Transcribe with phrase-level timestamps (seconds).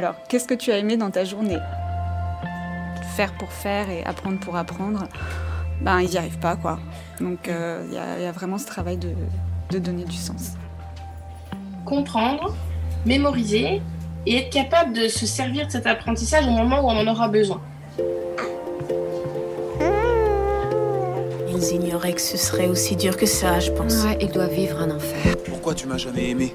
[0.00, 1.58] Alors, qu'est-ce que tu as aimé dans ta journée?
[3.16, 5.04] Faire pour faire et apprendre pour apprendre,
[5.82, 6.78] ben, ils n'y arrivent pas, quoi.
[7.20, 9.10] Donc, euh, il y, a vraiment ce travail de,
[9.68, 10.52] de donner du sens.
[11.84, 12.54] Comprendre,
[13.04, 13.82] mémoriser
[14.24, 17.28] et être capable de se servir de cet apprentissage au moment où on en aura
[17.28, 17.60] besoin.
[21.50, 24.02] Ils ignoraient que ce serait aussi dur que ça, je pense.
[24.04, 25.36] Ouais, ils doivent vivre un enfer.
[25.44, 26.54] Pourquoi tu m'as jamais aimé?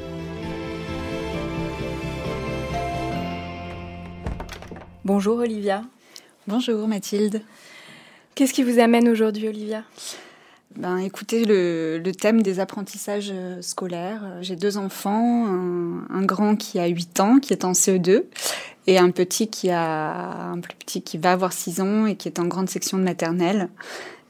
[5.03, 5.83] Bonjour Olivia.
[6.47, 7.41] Bonjour Mathilde.
[8.35, 9.83] Qu'est-ce qui vous amène aujourd'hui Olivia?
[10.75, 14.21] Ben, écoutez, le, le thème des apprentissages euh, scolaires.
[14.23, 18.23] Euh, J'ai deux enfants, un, un grand qui a 8 ans, qui est en CE2,
[18.87, 22.29] et un petit qui a un plus petit qui va avoir 6 ans et qui
[22.29, 23.67] est en grande section de maternelle.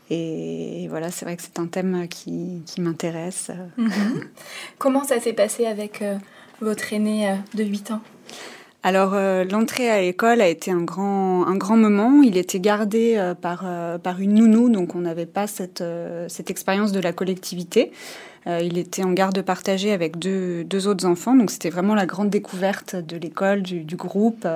[0.09, 3.51] Et voilà, c'est vrai que c'est un thème qui, qui m'intéresse.
[4.79, 6.15] Comment ça s'est passé avec euh,
[6.59, 8.01] votre aîné de 8 ans?
[8.83, 12.23] Alors euh, l'entrée à l'école a été un grand un grand moment.
[12.23, 16.25] Il était gardé euh, par euh, par une nounou, donc on n'avait pas cette euh,
[16.29, 17.91] cette expérience de la collectivité.
[18.47, 22.07] Euh, il était en garde partagée avec deux deux autres enfants, donc c'était vraiment la
[22.07, 24.47] grande découverte de l'école, du, du groupe.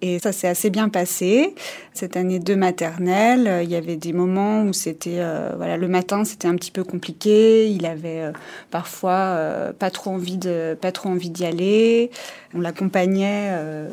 [0.00, 1.54] Et ça s'est assez bien passé.
[1.92, 5.88] Cette année de maternelle, euh, il y avait des moments où c'était, euh, voilà, le
[5.88, 7.68] matin c'était un petit peu compliqué.
[7.68, 8.32] Il avait euh,
[8.70, 9.36] parfois
[9.78, 12.10] pas trop envie de, pas trop envie d'y aller.
[12.54, 13.52] On l'accompagnait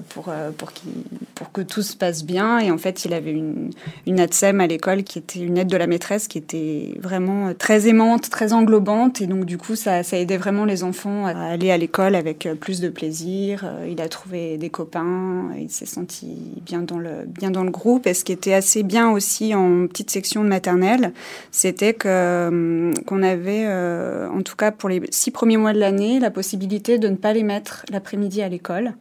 [0.09, 0.91] pour pour qu'il,
[1.33, 2.59] pour que tout se passe bien.
[2.59, 3.71] Et en fait, il avait une
[4.05, 7.87] une ATSEM à l'école qui était une aide de la maîtresse qui était vraiment très
[7.87, 9.21] aimante, très englobante.
[9.21, 12.47] Et donc du coup, ça ça aidait vraiment les enfants à aller à l'école avec
[12.61, 13.65] plus de plaisir.
[13.89, 15.49] Il a trouvé des copains.
[15.95, 16.27] Senti
[16.61, 18.07] bien dans le bien dans le groupe.
[18.07, 21.13] Et ce qui était assez bien aussi en petite section de maternelle,
[21.51, 25.79] c'était que hum, qu'on avait, euh, en tout cas pour les six premiers mois de
[25.79, 28.93] l'année, la possibilité de ne pas les mettre l'après-midi à l'école.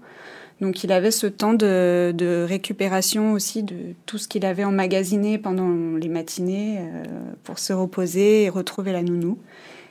[0.61, 5.37] Donc il avait ce temps de, de récupération aussi de tout ce qu'il avait emmagasiné
[5.37, 7.05] pendant les matinées euh,
[7.43, 9.37] pour se reposer et retrouver la nounou.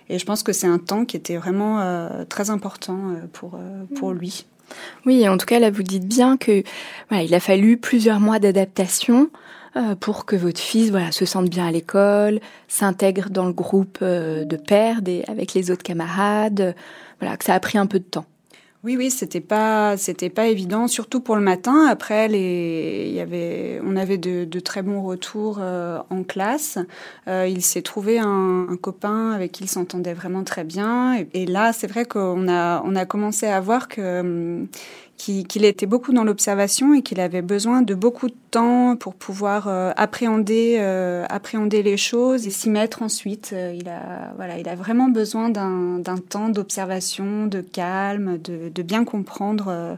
[0.10, 3.56] Et je pense que c'est un temps qui était vraiment euh, très important euh, pour,
[3.56, 4.46] euh, pour lui.
[5.06, 6.64] Oui, en tout cas là vous dites bien que
[7.12, 9.30] il a fallu plusieurs mois d'adaptation
[9.76, 14.00] euh, pour que votre fils voilà se sente bien à l'école, s'intègre dans le groupe
[14.02, 16.62] euh, de pères avec les autres camarades.
[16.62, 16.74] euh,
[17.20, 18.26] Voilà, que ça a pris un peu de temps.
[18.84, 21.86] Oui, oui, c'était pas, c'était pas évident, surtout pour le matin.
[21.88, 26.78] Après, les, il y avait, on avait de, de très bons retours euh, en classe.
[27.30, 31.16] Euh, il s'est trouvé un, un copain avec qui il s'entendait vraiment très bien.
[31.34, 34.68] Et, là, c'est vrai qu'on a, on a commencé à voir que hum,
[35.24, 39.68] qu'il était beaucoup dans l'observation et qu'il avait besoin de beaucoup de temps pour pouvoir
[39.68, 43.52] euh, appréhender, euh, appréhender les choses et s'y mettre ensuite.
[43.54, 49.06] Euh, il a, voilà, il a vraiment besoin d'un temps d'observation, de calme, de, bien
[49.06, 49.98] comprendre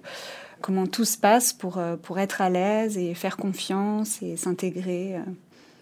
[0.61, 5.15] comment tout se passe pour, pour être à l'aise et faire confiance et s'intégrer.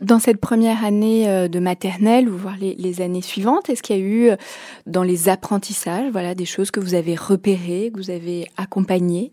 [0.03, 3.99] Dans cette première année euh, de maternelle ou voire les, années suivantes, est-ce qu'il y
[3.99, 4.35] a eu euh,
[4.85, 9.31] dans les apprentissages voilà des choses que vous avez repérées, que vous avez accompagnées?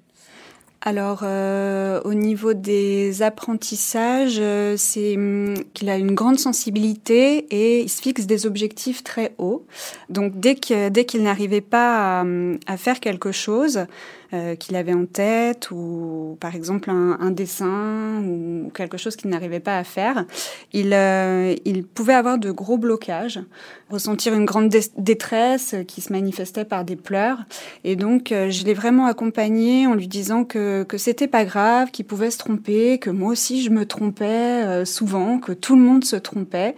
[0.82, 4.40] Alors, euh, au niveau des apprentissages,
[4.76, 9.66] c'est hum, qu'il a une grande sensibilité et il se fixe des objectifs très hauts.
[10.08, 12.24] Donc, dès que dès qu'il n'arrivait pas à,
[12.66, 13.86] à faire quelque chose,
[14.32, 19.60] euh, qu'il avait en tête, ou par exemple un, dessin ou quelque chose qu'il n'arrivait
[19.60, 20.24] pas à faire,
[20.72, 23.40] il, euh, il pouvait avoir de gros blocages,
[23.88, 27.38] ressentir une grande détresse qui se manifestait par des pleurs.
[27.84, 31.90] Et donc, euh, je l'ai vraiment accompagné en lui disant que, que c'était pas grave,
[31.90, 36.04] qu'il pouvait se tromper, que moi aussi je me trompais souvent, que tout le monde
[36.04, 36.74] se trompait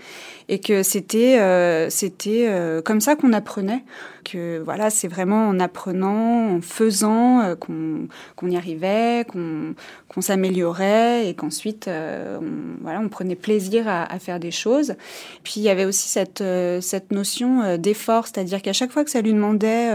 [0.48, 3.84] et que c'était euh, c'était euh, comme ça qu'on apprenait
[4.22, 11.34] que voilà c'est vraiment en apprenant en faisant euh, qu'on y arrivait qu'on s'améliorait et
[11.34, 12.40] qu'ensuite on,
[12.82, 14.94] voilà on prenait plaisir à, à, faire des choses
[15.42, 16.42] puis il y avait aussi cette
[16.80, 19.90] cette notion d'effort c'est-à-dire qu'à chaque fois que ça lui demandait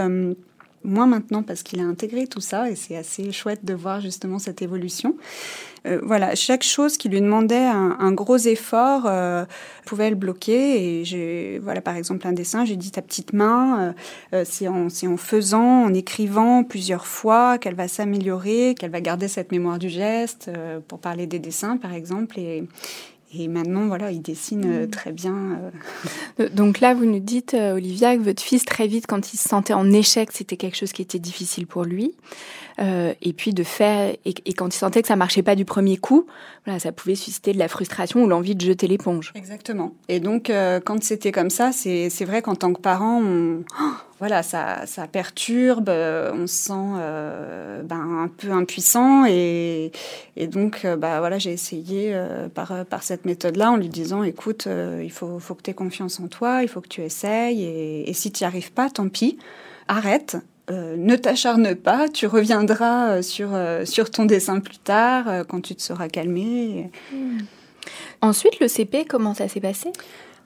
[0.83, 4.39] moins maintenant parce qu'il a intégré tout ça et c'est assez chouette de voir justement
[4.39, 5.17] cette évolution.
[5.87, 9.45] Euh, voilà, chaque chose qui lui demandait un, gros effort euh,
[9.85, 10.99] pouvait le bloquer.
[10.99, 13.93] Et j'ai, voilà, par exemple, un dessin, j'ai dit ta petite main,
[14.33, 19.27] euh, c'est en, en, faisant, en écrivant plusieurs fois qu'elle va s'améliorer, qu'elle va garder
[19.27, 20.51] cette mémoire du geste,
[20.87, 22.39] pour parler des dessins, par exemple.
[22.39, 22.63] Et,
[23.33, 24.89] et maintenant, voilà, il dessine euh, mm.
[24.89, 25.59] très bien.
[26.39, 26.49] Euh.
[26.49, 29.49] Donc là, vous nous dites, euh, Olivia, que votre fils, très vite, quand il se
[29.49, 32.13] sentait en échec, c'était quelque chose qui était difficile pour lui.
[32.79, 36.27] et puis de faire, et, quand il sentait que ça marchait pas du premier coup,
[36.63, 39.33] voilà, ça pouvait susciter de la frustration ou l'envie de jeter l'éponge.
[39.35, 39.93] Exactement.
[40.07, 40.51] Et donc,
[40.85, 43.63] quand c'était comme ça, c'est vrai qu'en tant que parent, on,
[44.19, 49.91] voilà, ça, ça perturbe, euh, on se sent euh, ben, un peu impuissant et,
[50.51, 52.19] donc euh, bah voilà, j'ai essayé
[52.55, 56.19] par, par cette méthode-là en lui disant écoute, il faut, faut que tu aies confiance
[56.19, 59.37] en toi, il faut que tu essayes et, si tu n'y arrives pas, tant pis,
[59.87, 60.37] arrête.
[60.69, 63.49] ne t'acharne pas, tu reviendras sur,
[63.85, 66.89] sur ton dessin plus tard quand tu te seras calmé.
[68.21, 69.91] Ensuite, le CP, comment ça s'est passé?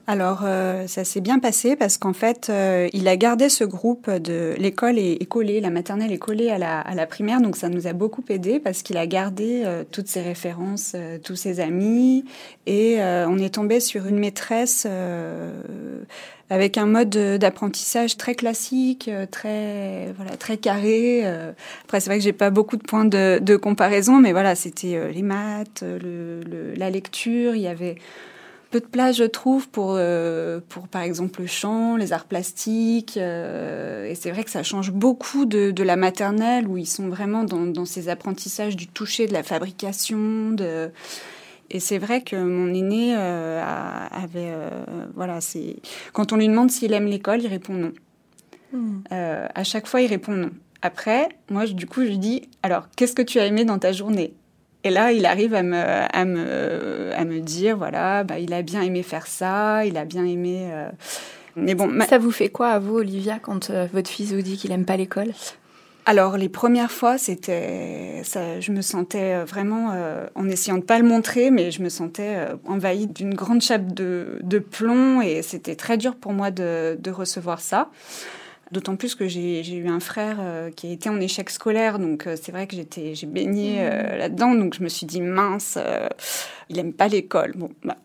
[0.08, 4.10] Alors, euh, ça s'est bien passé parce qu'en fait, euh, il a gardé ce groupe
[4.10, 7.68] de l'école est, collée, la maternelle est collée à la, à la, primaire, donc ça
[7.68, 12.24] nous a beaucoup aidé parce qu'il a gardé euh, toutes ses références, tous ses amis,
[12.66, 14.86] et on est tombé sur une maîtresse
[16.50, 21.24] avec un mode d'apprentissage très classique, très voilà très carré.
[21.84, 25.22] Après, c'est vrai que j'ai pas beaucoup de points de, comparaison, mais voilà, c'était les
[25.22, 25.84] maths,
[26.76, 27.96] la lecture, il y avait
[28.72, 33.18] peu de place, je trouve, pour, euh, pour par exemple le chant, les arts plastiques.
[33.18, 37.08] Euh, et c'est vrai que ça change beaucoup de, de, la maternelle, où ils sont
[37.08, 40.52] vraiment dans, dans, ces apprentissages du toucher, de la fabrication.
[40.52, 40.90] De...
[41.70, 43.62] Et c'est vrai que mon aîné euh,
[44.10, 44.54] avait...
[45.14, 45.76] voilà, c'est
[46.14, 47.92] quand on lui demande s'il aime l'école, il répond non.
[48.72, 49.02] Hmm.
[49.10, 50.50] à chaque fois, il répond non.
[50.80, 53.92] Après, moi, du coup, je lui dis, alors, qu'est-ce que tu as aimé dans ta
[53.92, 54.32] journée?
[54.84, 58.62] Et là, il arrive à me, à me, à me dire, voilà, bah, il a
[58.62, 60.68] bien aimé faire ça, il a bien aimé...
[60.72, 60.88] Euh,
[61.54, 64.56] mais bon, ça vous fait quoi à vous, Olivia, quand euh, votre fils vous dit
[64.56, 65.32] qu'il aime pas l'école?
[66.04, 69.94] Alors les premières fois, c'était, ça, je me sentais euh, vraiment,
[70.34, 74.38] en essayant de pas le montrer, mais je me sentais envahie d'une grande chape de,
[74.42, 77.90] de plomb et c'était très dur pour moi de, de recevoir ça.
[78.72, 82.26] D'autant plus que j'ai eu un frère euh, qui a été en échec scolaire, donc
[82.26, 84.16] euh, c'est vrai que j'étais j'ai baigné euh, mmh.
[84.16, 85.78] là-dedans, donc je me suis dit mince,
[86.70, 87.52] il aime pas l'école.
[87.54, 87.98] Bon, bah,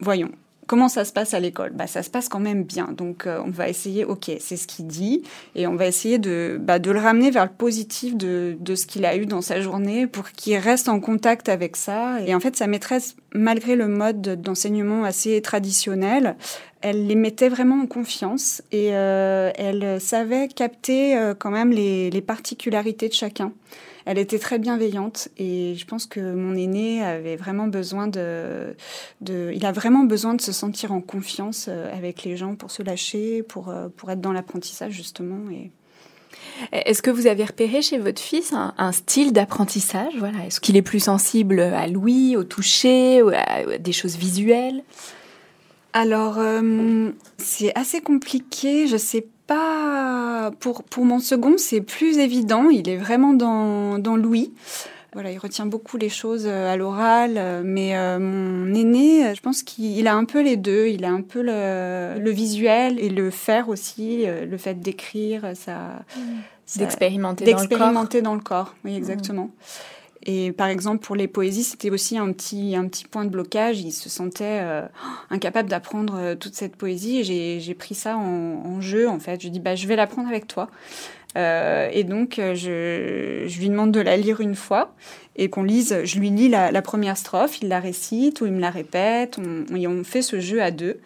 [0.00, 0.30] voyons.
[0.66, 1.72] Comment ça se passe à l'école?
[1.74, 2.88] Bah, Ça se passe quand même bien.
[2.96, 5.22] Donc, on va essayer, ok, c'est ce qu'il dit,
[5.54, 8.86] et on va essayer de, bah, de le ramener vers le positif de, de ce
[8.86, 12.20] qu'il a eu dans sa journée pour qu'il reste en contact avec ça.
[12.26, 16.36] Et en fait, sa maîtresse, malgré le mode d'enseignement assez traditionnel,
[16.84, 22.20] elle les mettait vraiment en confiance et euh, elle savait capter euh, quand même les,
[22.20, 23.52] particularités de chacun.
[24.06, 28.74] Elle était très bienveillante et je pense que mon aîné avait vraiment besoin de,
[29.20, 32.70] de il a vraiment besoin de se sentir en confiance euh, avec les gens pour
[32.70, 35.50] se lâcher, pour, pour être dans l'apprentissage justement.
[35.50, 35.70] Et...
[36.72, 40.46] Est-ce que vous avez repéré chez votre fils un, style d'apprentissage voilà?
[40.46, 44.82] Est-ce qu'il est plus sensible à l'ouïe, au toucher, à des choses visuelles?
[45.92, 48.88] Alors, euh, c'est assez compliqué.
[48.88, 50.50] Je sais pas.
[50.60, 52.68] Pour, pour mon second, c'est plus évident.
[52.70, 54.52] Il est vraiment dans, dans l'ouïe.
[55.12, 59.62] Voilà, il retient beaucoup les choses euh, à l'oral, euh, mais mon aîné, je pense
[59.62, 60.88] qu'il a un peu les deux.
[60.88, 66.04] Il a un peu le, le visuel et le faire aussi, le fait d'écrire, ça,
[66.76, 67.68] d'expérimenter dans le corps.
[67.68, 69.50] D'expérimenter dans le corps, oui, exactement.
[70.26, 73.80] Et par exemple, pour les poésies, c'était aussi un petit, un petit point de blocage.
[73.80, 74.82] Il se sentait euh,
[75.30, 77.18] incapable d'apprendre euh, toute cette poésie.
[77.18, 79.42] Et j'ai pris ça en, jeu, en fait.
[79.42, 80.70] Je dis, bah, je vais l'apprendre avec toi.
[81.36, 84.94] Euh, et donc, je, je, lui demande de la lire une fois
[85.36, 85.98] et qu'on lise.
[86.04, 89.38] Je lui lis la, première strophe, il la récite ou il me la répète.
[89.38, 91.00] On, fait ce jeu à deux.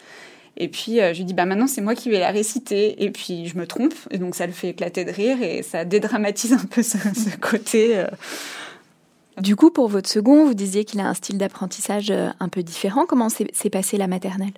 [0.61, 3.47] Et puis je lui dis bah maintenant c'est moi qui vais la réciter et puis
[3.47, 6.65] je me trompe et donc ça le fait éclater de rire et ça dédramatise un
[6.69, 6.99] peu ce
[7.41, 8.05] côté.
[9.41, 13.07] Du coup, pour votre second, vous disiez qu'il a un style d'apprentissage un peu différent.
[13.07, 14.53] Comment s'est passée la maternelle?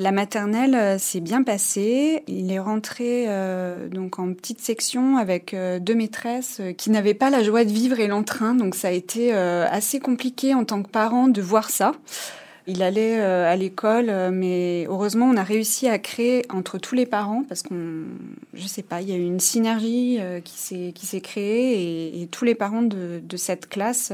[0.00, 2.22] La maternelle euh, s'est bien passée.
[2.28, 7.30] Il est rentré euh, donc en petite section avec euh, deux maîtresses qui n'avaient pas
[7.30, 8.54] la joie de vivre et l'entrain.
[8.54, 11.92] Donc ça a été assez compliqué en tant que parent de voir ça.
[12.68, 17.42] Il allait à l'école, mais heureusement, on a réussi à créer entre tous les parents,
[17.48, 18.04] parce qu'on,
[18.52, 22.26] je sais pas, il y a eu une synergie qui s'est qui s'est créée et,
[22.26, 24.12] tous les parents de, cette classe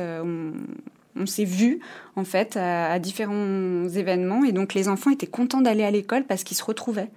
[1.16, 1.80] on s'est vu
[2.16, 6.44] en fait à, différents événements et donc les enfants étaient contents d'aller à l'école parce
[6.44, 7.10] qu'ils se retrouvaient.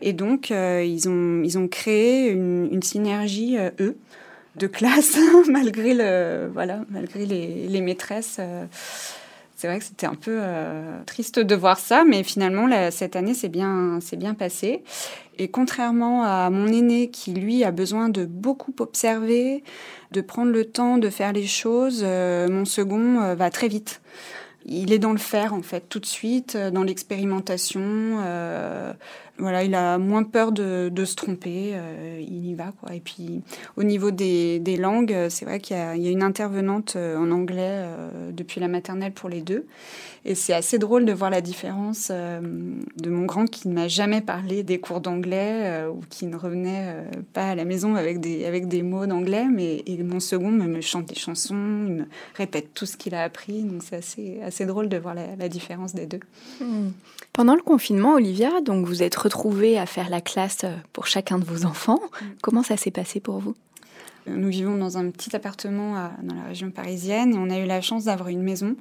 [0.00, 3.96] Et donc euh, ils ont ils ont créé une, synergie euh, eux
[4.56, 8.36] de classe malgré le voilà malgré les, les maîtresses.
[8.38, 8.66] Euh,
[9.56, 10.40] c'est vrai que c'était un peu
[11.06, 14.82] triste de voir ça, mais finalement cette année c'est bien bien passé.
[15.38, 19.64] Et contrairement à mon aîné qui lui a besoin de beaucoup observer,
[20.14, 24.00] de prendre le temps de faire les choses, euh, mon second euh, va très vite.
[24.64, 27.82] Il est dans le faire en fait tout de suite, euh, dans l'expérimentation.
[29.38, 31.74] Voilà, il a moins peur de, se tromper,
[32.20, 32.94] il y va quoi.
[32.94, 33.42] Et puis
[33.76, 37.84] au niveau des, langues, c'est vrai qu'il y, a une intervenante en anglais
[38.32, 39.66] depuis la maternelle pour les deux.
[40.26, 42.40] Et c'est assez drôle de voir la différence euh,
[42.96, 46.36] de mon grand qui ne m'a jamais parlé des cours d'anglais euh, ou qui ne
[46.36, 50.20] revenait euh, pas à la maison avec des, avec des mots d'anglais, mais et mon
[50.20, 52.04] second me, chante des chansons, il me
[52.36, 53.64] répète tout ce qu'il a appris.
[53.64, 56.20] Donc c'est assez, assez drôle de voir la, différence des deux.
[56.58, 56.88] Hmm.
[57.34, 60.64] Pendant le confinement, Olivia, donc vous êtes retrouvée à faire la classe
[60.94, 62.00] pour chacun de vos enfants.
[62.00, 62.26] Hmm.
[62.40, 63.54] Comment ça s'est passé pour vous?
[64.26, 67.82] Nous vivons dans un petit appartement dans la région parisienne et on a eu la
[67.82, 68.74] chance d'avoir une maison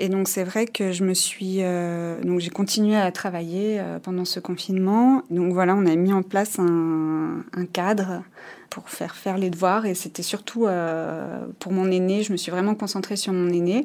[0.00, 3.98] et donc c'est vrai que je me suis euh, donc j'ai continué à travailler euh,
[3.98, 5.22] pendant ce confinement.
[5.28, 8.22] Donc voilà, on a mis en place un, cadre
[8.70, 12.22] pour faire faire les devoirs et c'était surtout euh, pour mon aîné.
[12.22, 13.84] Je me suis vraiment concentrée sur mon aîné.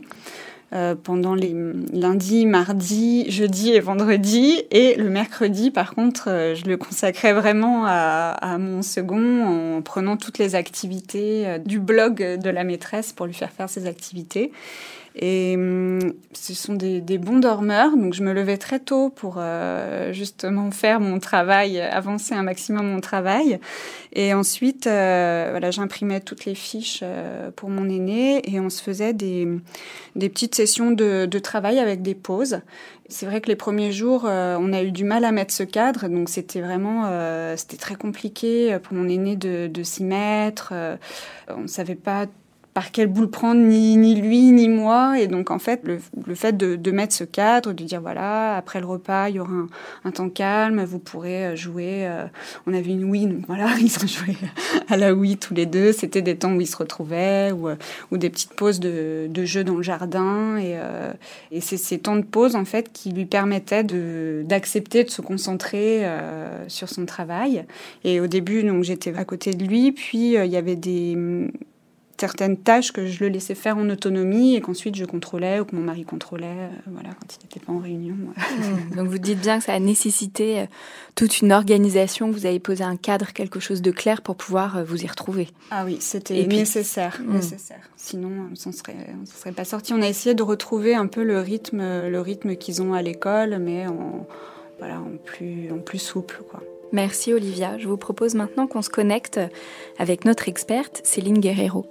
[1.03, 1.55] Pendant les
[1.93, 4.61] lundis, mardis, jeudi et vendredi.
[4.71, 10.17] Et le mercredi, par contre, je le consacrais vraiment à, à, mon second en prenant
[10.17, 14.51] toutes les activités du blog de la maîtresse pour lui faire faire ses activités.
[15.17, 20.11] Et hum, ce sont des, bons dormeurs, donc je me levais très tôt pour euh,
[20.11, 23.59] justement faire mon travail, avancer un maximum mon travail.
[24.11, 28.83] Et ensuite, euh, voilà, j'imprimais toutes les fiches euh, pour mon aîné et on se
[28.83, 29.47] faisait des,
[30.17, 32.59] des petites sessions de, travail avec des pauses.
[33.07, 36.07] C'est vrai que les premiers jours, on a eu du mal à mettre ce cadre,
[36.07, 37.05] donc c'était vraiment,
[37.55, 40.73] c'était très compliqué pour mon aîné de, de s'y mettre.
[41.49, 42.25] on ne savait pas
[42.75, 45.17] par quelle boule prendre, ni, ni lui, ni moi.
[45.17, 48.57] Et donc, en fait, le, le fait de, de, mettre ce cadre, de dire, voilà,
[48.57, 49.67] après le repas, il y aura un,
[50.03, 52.05] un temps calme, vous pourrez euh, jouer.
[52.05, 52.25] Euh,
[52.67, 54.35] on avait une Wii, donc voilà, ils ont joué
[54.89, 55.93] à la Wii tous les deux.
[55.93, 57.77] C'était des temps où ils se retrouvaient, ou, euh,
[58.11, 60.57] ou des petites pauses de, de jeu dans le jardin.
[60.57, 60.77] Et,
[61.51, 63.85] et c'est ces temps de pause, en fait, qui lui permettaient
[64.43, 66.05] d'accepter de, se concentrer
[66.67, 67.63] sur son travail.
[68.03, 71.15] Et au début, donc, j'étais à côté de lui, puis il y avait des
[72.17, 75.75] certaines tâches que je le laissais faire en autonomie et qu'ensuite je contrôlais ou que
[75.75, 78.15] mon mari contrôlait euh, voilà, quand il n'était pas en réunion.
[78.55, 78.95] Mmh.
[78.95, 80.65] donc vous dites bien que ça a nécessité euh,
[81.15, 84.83] toute une organisation, vous avez posé un cadre, quelque chose de clair pour pouvoir euh,
[84.83, 85.49] vous y retrouver.
[85.71, 87.33] Ah oui, c'était nécessaire, mmh.
[87.33, 87.89] nécessaire.
[87.97, 88.95] Sinon, on ne serait,
[89.25, 89.93] serait pas sorti.
[89.93, 93.57] On a essayé de retrouver un peu le rythme, le rythme qu'ils ont à l'école,
[93.59, 94.25] mais en,
[94.79, 96.41] voilà, en, plus, en plus souple.
[96.49, 96.61] Quoi.
[96.95, 97.77] Merci Olivia.
[97.77, 99.37] Je vous propose maintenant qu'on se connecte
[99.99, 101.85] avec notre experte Céline Guerrero.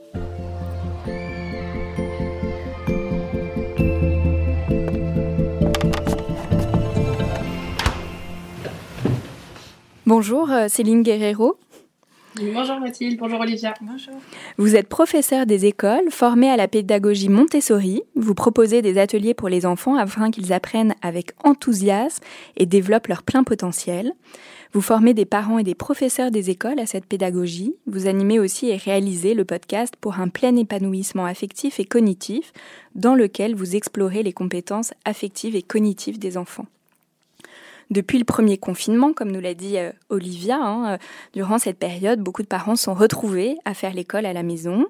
[10.06, 11.58] Bonjour euh, Céline Guerrero.
[12.37, 13.75] Bonjour Mathilde, bonjour Olivia.
[13.82, 14.14] Bonjour.
[14.56, 18.02] Vous êtes professeur des écoles, formée à la pédagogie Montessori.
[18.16, 22.25] Vous proposez des ateliers pour les enfants afin qu'ils apprennent avec enthousiasme
[22.56, 24.14] et développent leur plein potentiel.
[24.75, 27.76] Vous formez des parents et des professeurs des écoles à cette pédagogie.
[27.87, 32.52] Vous animez aussi et réalisez le podcast pour un plein épanouissement affectif et cognitif,
[32.97, 36.66] dans lequel vous explorez les compétences affectives et cognitives des enfants.
[37.91, 40.99] Depuis le premier confinement, comme nous l'a dit euh, Olivia, hein, euh,
[41.33, 44.87] durant cette période, beaucoup de parents sont retrouvés à faire l'école à la maison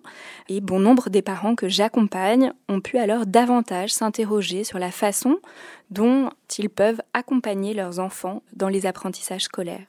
[0.48, 5.38] et bon nombre des parents que j'accompagne ont pu alors davantage s'interroger sur la façon
[5.90, 9.86] dont ils peuvent accompagner leurs enfants dans les apprentissages scolaires.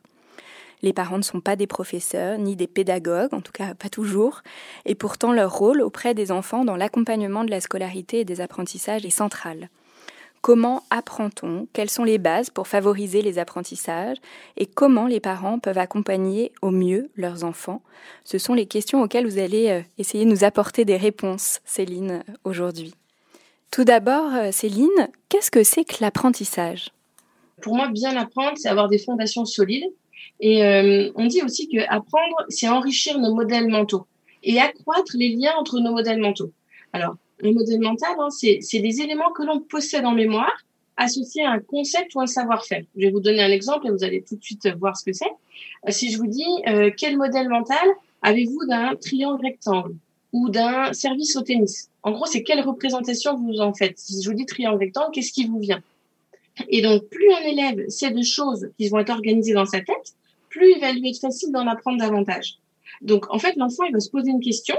[0.81, 4.41] Les parents ne sont pas des professeurs ni des pédagogues, en tout cas pas toujours,
[4.85, 9.05] et pourtant leur rôle auprès des enfants dans l'accompagnement de la scolarité et des apprentissages
[9.05, 9.69] est central.
[10.45, 11.67] Comment apprend-on?
[11.73, 14.17] Quelles sont les bases pour favoriser les apprentissages?
[14.57, 17.81] Et comment les parents peuvent accompagner au mieux leurs enfants?
[18.25, 22.23] Ce sont les questions auxquelles vous allez euh, essayer de nous apporter des réponses, Céline,
[22.43, 22.93] aujourd'hui.
[23.71, 26.91] Tout d'abord, euh, Céline, qu'est-ce que c'est que l'apprentissage?
[27.63, 29.91] Pour moi, bien apprendre, c'est avoir des fondations solides.
[30.41, 34.05] Et euh, on dit aussi que apprendre, c'est enrichir nos modèles mentaux
[34.43, 36.51] et accroître les liens entre nos modèles mentaux.
[36.93, 40.53] Alors, un modèle mental, hein, c'est des éléments que l'on possède en mémoire
[40.97, 42.83] associés à un concept ou un savoir-faire.
[42.95, 45.13] Je vais vous donner un exemple et vous allez tout de suite voir ce que
[45.13, 45.31] c'est.
[45.87, 47.85] Euh, si je vous dis euh, quel modèle mental
[48.21, 49.95] avez-vous d'un triangle rectangle
[50.31, 51.89] ou d'un service au tennis?
[52.03, 53.97] En gros, c'est quelle représentation vous en faites?
[53.99, 55.81] Si je vous dis triangle rectangle, qu'est-ce qui vous vient?
[56.69, 60.15] Et donc, plus un élève sait de choses qui vont être organisées dans sa tête,
[60.49, 62.57] plus il va lui être facile d'en apprendre davantage.
[63.01, 64.75] Donc, en fait, l'enfant, il va se poser une question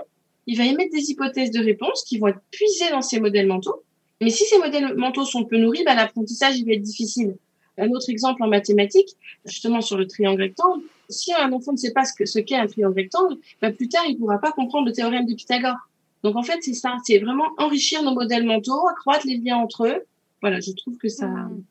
[0.47, 3.83] il va émettre des hypothèses de réponse qui vont être puisées dans ses modèles mentaux.
[4.21, 7.37] Mais si ces modèles mentaux sont peu nourris, bah, l'apprentissage, il va être difficile.
[7.79, 11.93] Un autre exemple en mathématiques, justement sur le triangle rectangle, si un enfant ne sait
[11.93, 14.93] pas ce qu'est un triangle rectangle, bah, plus tard, il ne pourra pas comprendre le
[14.93, 15.77] théorème de Pythagore.
[16.23, 19.87] Donc en fait, c'est ça, c'est vraiment enrichir nos modèles mentaux, accroître les liens entre
[19.87, 20.05] eux.
[20.41, 21.63] Voilà, je trouve que ça, mmh.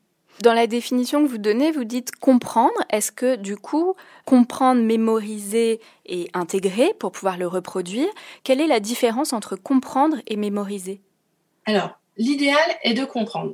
[0.42, 2.74] Dans la définition que vous donnez, vous dites comprendre.
[2.89, 8.08] Est-ce que du coup, comprendre, mémoriser et intégrer pour pouvoir le reproduire,
[8.44, 11.00] quelle est la différence entre comprendre et mémoriser?
[11.65, 13.54] Alors, l'idéal est de comprendre.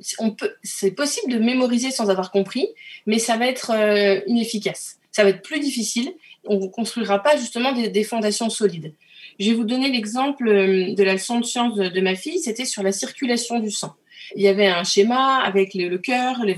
[0.63, 2.67] C'est possible de mémoriser sans avoir compris,
[3.05, 4.97] mais ça va être euh, inefficace.
[5.11, 6.13] Ça va être plus difficile.
[6.45, 8.93] On ne construira pas justement des, fondations solides.
[9.39, 12.39] Je vais vous donner l'exemple euh, de la leçon de sciences de ma fille.
[12.39, 13.95] C'était sur la circulation du sang
[14.35, 16.55] il y avait un schéma avec le, cœur, les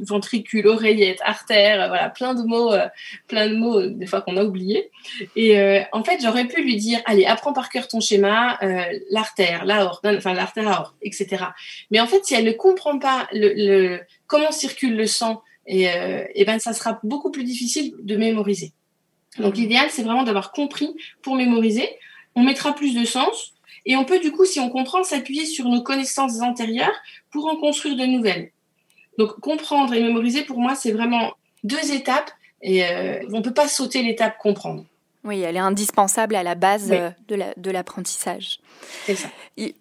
[0.00, 2.86] ventricules, oreillettes, artères, voilà, plein de mots, euh,
[3.28, 4.90] plein de mots euh, des fois qu'on a oubliés.
[5.34, 8.58] Et euh, en fait, j'aurais pu lui dire, allez, apprends par cœur ton schéma,
[9.10, 11.44] l'artère, l'aorte, enfin l'artère, aorte, etc.
[11.90, 16.60] Mais en fait, si elle ne comprend pas le, comment circule le sang, et ben
[16.60, 18.72] ça sera beaucoup plus difficile de mémoriser.
[19.38, 21.88] Donc l'idéal, c'est vraiment d'avoir compris pour mémoriser.
[22.34, 23.54] On mettra plus de sens,
[23.86, 26.94] et on peut du coup, si on comprend, s'appuyer sur nos connaissances antérieures
[27.30, 28.50] pour en construire de nouvelles.
[29.18, 31.32] Donc comprendre et mémoriser, pour moi, c'est vraiment
[31.64, 32.30] deux étapes
[32.62, 34.84] et euh, on ne peut pas sauter l'étape comprendre.
[35.24, 38.60] Oui, elle est indispensable à la base euh, de l'apprentissage.
[39.06, 39.28] c'est ça.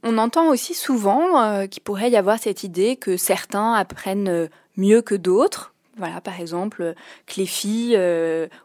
[0.03, 5.01] On entend aussi souvent euh, qu'il pourrait y avoir cette idée que certains apprennent mieux
[5.01, 5.73] que d'autres.
[5.97, 7.97] Voilà, par exemple, que les filles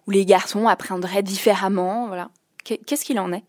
[0.07, 2.09] ou les garçons apprendraient différemment.
[2.09, 2.31] Voilà.
[2.64, 3.44] Qu'est-ce qu'il en est?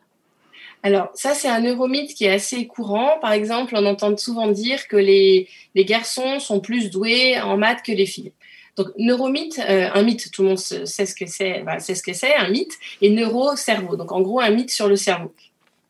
[0.84, 3.20] Alors, ça, c'est un neuromythe qui est assez courant.
[3.22, 7.84] Par exemple, on entend souvent dire que les, les garçons sont plus doués en maths
[7.84, 8.32] que les filles.
[8.78, 12.02] Donc, neuromythe, euh, un mythe, tout le monde sait ce que c'est, bah, c'est ce
[12.02, 13.96] que c'est, un mythe, et neuro-cerveau.
[13.96, 15.34] Donc, en gros, un mythe sur le cerveau.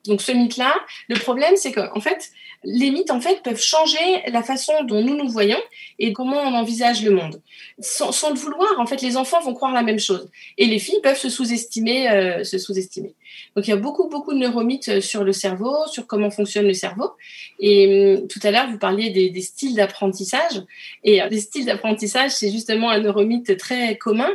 [0.06, 0.74] Donc, ce mythe-là,
[1.08, 2.32] le problème, c'est qu'en fait,
[2.64, 5.60] les mythes, en fait, peuvent changer la façon dont nous nous voyons
[6.00, 7.42] et comment on envisage le monde.
[7.80, 10.30] Sans, sans le vouloir, en fait, les enfants vont croire la même chose.
[10.58, 13.14] Et les filles peuvent se sous-estimer, euh, se sous-estimer.
[13.56, 16.68] Donc, il y a beaucoup, beaucoup de neuromythes euh, sur le cerveau, sur comment fonctionne
[16.68, 17.12] le cerveau.
[17.60, 20.62] Et hum, tout à l'heure, vous parliez des, styles d'apprentissage.
[21.04, 24.30] Et euh, les styles d'apprentissage, c'est justement un neuromythe très commun.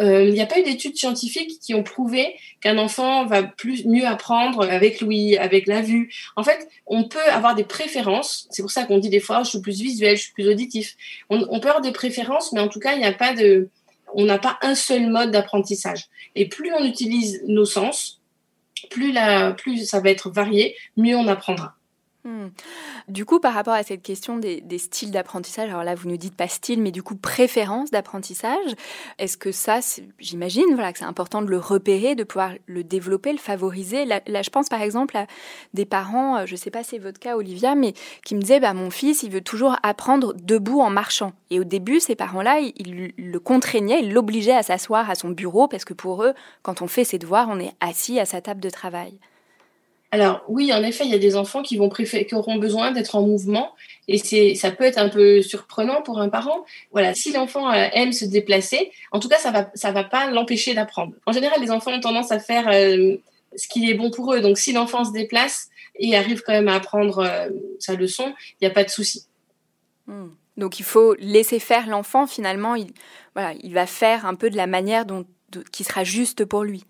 [0.00, 3.84] Euh, il n'y a pas eu d'études scientifiques qui ont prouvé qu'un enfant va plus
[3.84, 6.12] mieux apprendre avec l'ouïe, avec la vue.
[6.36, 8.48] En fait, on peut avoir des préférences.
[8.50, 10.96] C'est pour ça qu'on dit des fois, je suis plus visuel, je suis plus auditif.
[11.30, 13.68] On, peut avoir des préférences, mais en tout cas, il n'y a pas de,
[14.14, 16.06] on n'a pas un seul mode d'apprentissage.
[16.34, 18.20] Et plus on utilise nos sens,
[18.90, 21.77] plus, la, plus ça va être varié, mieux on apprendra.
[22.28, 22.48] Hmm.
[23.08, 26.36] Du coup, par rapport à cette question des, styles d'apprentissage, alors là, vous nous dites
[26.36, 28.74] pas style, mais du coup, préférence d'apprentissage,
[29.18, 29.80] est-ce que ça,
[30.18, 34.04] j'imagine, voilà, que c'est important de le repérer, de pouvoir le développer, le favoriser?
[34.04, 35.26] Là, je pense par exemple à
[35.72, 37.94] des parents, euh, je sais pas si c'est votre cas, Olivia, mais
[38.26, 41.32] qui me disaient, bah, mon fils, il veut toujours apprendre debout en marchant.
[41.48, 45.66] Et au début, ces parents-là, ils, le contraignaient, ils l'obligeaient à s'asseoir à son bureau,
[45.66, 48.60] parce que pour eux, quand on fait ses devoirs, on est assis à sa table
[48.60, 49.18] de travail.
[50.10, 52.92] Alors oui, en effet, il y a des enfants qui vont préférer, qui auront besoin
[52.92, 53.74] d'être en mouvement,
[54.06, 56.64] et c'est, ça peut être un peu surprenant pour un parent.
[56.92, 60.30] Voilà, si l'enfant euh, aime se déplacer, en tout cas, ça va, ça va pas
[60.30, 61.12] l'empêcher d'apprendre.
[61.26, 63.16] En général, les enfants ont tendance à faire euh,
[63.54, 64.40] ce qui est bon pour eux.
[64.40, 68.64] Donc, si l'enfant se déplace et arrive quand même à apprendre euh, sa leçon, il
[68.64, 69.26] n'y a pas de souci.
[70.06, 70.28] Hmm.
[70.56, 72.26] Donc, il faut laisser faire l'enfant.
[72.26, 72.92] Finalement, il,
[73.74, 75.04] va faire un peu de la manière
[75.70, 76.82] qui sera juste pour lui.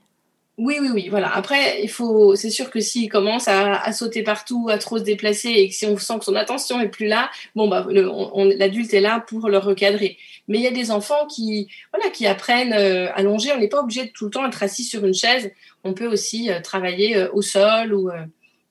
[0.59, 1.33] Oui, oui, oui, voilà.
[1.37, 5.51] Après, il faut, c'est sûr que s'il commence à, sauter partout, à trop se déplacer,
[5.51, 9.01] et que si on sent que son attention est plus là, bon bah, l'adulte est
[9.01, 10.19] là pour le recadrer.
[10.49, 13.53] Mais il y a des enfants qui, voilà, qui apprennent euh, à longer.
[13.53, 15.53] On n'est pas obligé de tout le temps être assis sur une chaise.
[15.85, 18.11] On peut aussi euh, travailler euh, au sol ou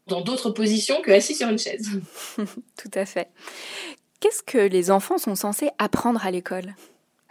[0.08, 1.90] dans d'autres positions que assis sur une chaise.
[2.38, 3.30] tout à fait.
[4.20, 6.76] Qu'est-ce que les enfants sont censés apprendre à l'école?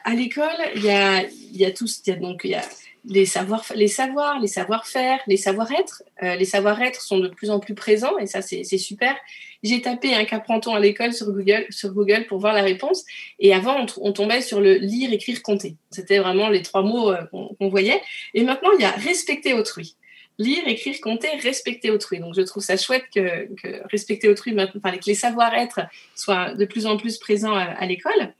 [0.04, 2.62] À l'école, il y a, y a tout, y a donc il y a
[3.08, 6.02] les savoirs, les savoirs, les savoir-faire, les savoir-être.
[6.22, 9.16] Euh, les savoir-être sont de plus en plus présents et ça c'est super.
[9.62, 13.04] J'ai tapé un qu'apprend-on à l'école sur Google, sur Google pour voir la réponse
[13.38, 15.76] et avant on, tombait sur le lire, écrire, compter.
[15.90, 17.22] C'était vraiment les trois mots euh,
[17.58, 18.00] qu'on voyait.
[18.34, 19.94] Et maintenant il y a respecter autrui.
[20.38, 22.18] Lire, écrire, compter, respecter autrui.
[22.18, 23.48] Donc je trouve ça chouette que,
[23.90, 25.80] respecter autrui, enfin, que les savoir-être
[26.14, 28.34] soient de plus en plus présents à l'école.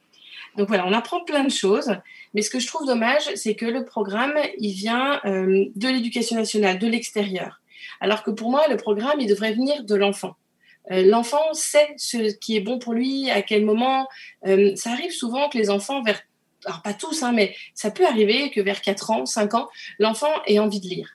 [0.57, 1.91] Donc voilà, on apprend plein de choses.
[2.35, 6.37] Mais ce que je trouve dommage, c'est que le programme, il vient euh, de l'éducation
[6.37, 7.61] nationale, de l'extérieur.
[8.01, 10.37] Alors que pour moi, le programme, il devrait venir de l'enfant.
[10.91, 14.07] Euh, l'enfant sait ce qui est bon pour lui, à quel moment.
[14.47, 16.21] Euh, ça arrive souvent que les enfants, vers,
[16.65, 20.33] alors pas tous, hein, mais ça peut arriver que vers 4 ans, 5 ans, l'enfant
[20.47, 21.11] ait envie de lire.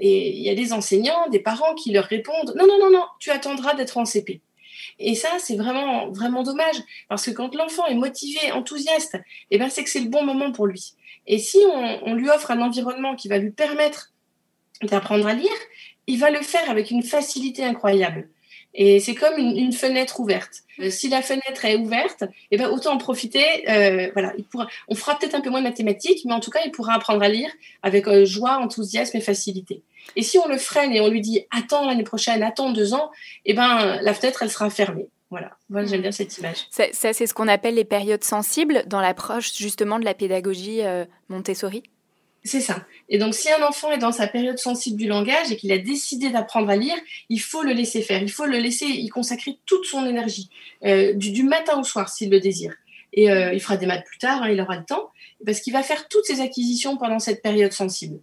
[0.00, 3.04] Et il y a des enseignants, des parents qui leur répondent Non, non, non, non,
[3.18, 4.40] tu attendras d'être en CP.
[5.00, 6.76] Et ça, c'est vraiment, vraiment dommage,
[7.08, 9.18] parce que quand l'enfant est motivé, enthousiaste,
[9.50, 10.92] eh ben, c'est que c'est le bon moment pour lui.
[11.26, 11.58] Et si
[12.04, 14.12] on, lui offre un environnement qui va lui permettre
[14.82, 15.48] d'apprendre à lire,
[16.06, 18.28] il va le faire avec une facilité incroyable.
[18.74, 20.62] Et c'est comme une, fenêtre ouverte.
[20.78, 23.44] Euh, si la fenêtre est ouverte, eh ben autant en profiter.
[23.68, 26.50] Euh, voilà, il pourra, on fera peut-être un peu moins de mathématiques, mais en tout
[26.50, 27.50] cas, il pourra apprendre à lire
[27.82, 29.82] avec euh, joie, enthousiasme et facilité.
[30.16, 33.10] Et si on le freine et on lui dit attends l'année prochaine, attends deux ans,
[33.44, 35.08] eh ben la fenêtre elle sera fermée.
[35.30, 35.52] Voilà,
[35.86, 36.66] j'aime bien cette image.
[36.70, 41.04] Ça, c'est ce qu'on appelle les périodes sensibles dans l'approche justement de la pédagogie euh,
[41.28, 41.84] Montessori?
[42.42, 42.86] C'est ça.
[43.10, 45.78] Et donc, si un enfant est dans sa période sensible du langage et qu'il a
[45.78, 46.96] décidé d'apprendre à lire,
[47.28, 48.22] il faut le laisser faire.
[48.22, 50.48] Il faut le laisser y consacrer toute son énergie,
[50.84, 52.74] euh, du, matin au soir s'il le désire.
[53.12, 55.10] Et euh, il fera des maths plus tard, hein, il aura le temps,
[55.44, 58.20] parce qu'il va faire toutes ses acquisitions pendant cette période sensible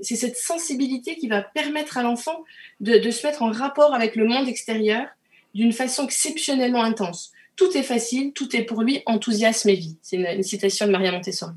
[0.00, 2.44] c'est cette sensibilité qui va permettre à l'enfant
[2.80, 5.06] de, se mettre en rapport avec le monde extérieur
[5.54, 7.32] d'une façon exceptionnellement intense.
[7.56, 9.96] Tout est facile, tout est pour lui enthousiasme et vie.
[10.02, 11.52] C'est une, citation de Maria Montessori.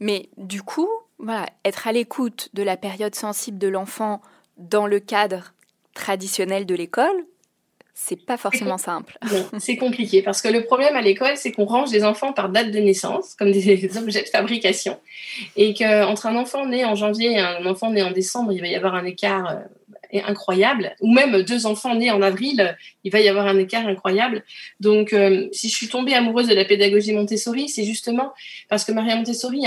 [0.00, 4.20] Mais du coup, voilà, être à l'écoute de la période sensible de l'enfant
[4.58, 5.52] dans le cadre
[5.94, 7.24] traditionnel de l'école,
[7.94, 9.18] c'est pas forcément simple.
[9.58, 12.70] c'est compliqué parce que le problème à l'école, c'est qu'on range les enfants par date
[12.70, 14.98] de naissance, comme des objets de fabrication,
[15.56, 18.68] et qu'entre un enfant né en janvier et un enfant né en décembre, il va
[18.68, 19.54] y avoir un écart euh,
[20.12, 24.44] incroyable, ou même deux enfants nés en avril, il va y avoir un écart incroyable.
[24.80, 28.32] Donc, euh, si je suis tombée amoureuse de la pédagogie Montessori, c'est justement
[28.68, 29.62] parce que Maria Montessori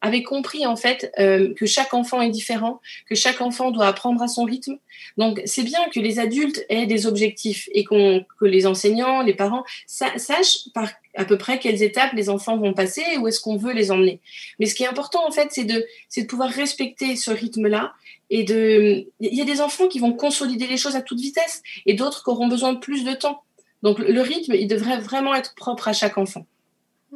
[0.00, 4.22] avait compris en fait euh, que chaque enfant est différent, que chaque enfant doit apprendre
[4.22, 4.78] à son rythme.
[5.16, 9.64] Donc, c'est bien que les adultes aient des objectifs et que les enseignants, les parents
[9.86, 13.56] sachent par à peu près quelles étapes les enfants vont passer et où est-ce qu'on
[13.56, 14.20] veut les emmener.
[14.58, 15.84] Mais ce qui est important en fait, c'est de,
[16.16, 17.92] de pouvoir respecter ce rythme-là
[18.30, 21.62] et de, il y a des enfants qui vont consolider les choses à toute vitesse
[21.86, 23.42] et d'autres qui auront besoin de plus de temps.
[23.82, 26.46] Donc le rythme, il devrait vraiment être propre à chaque enfant.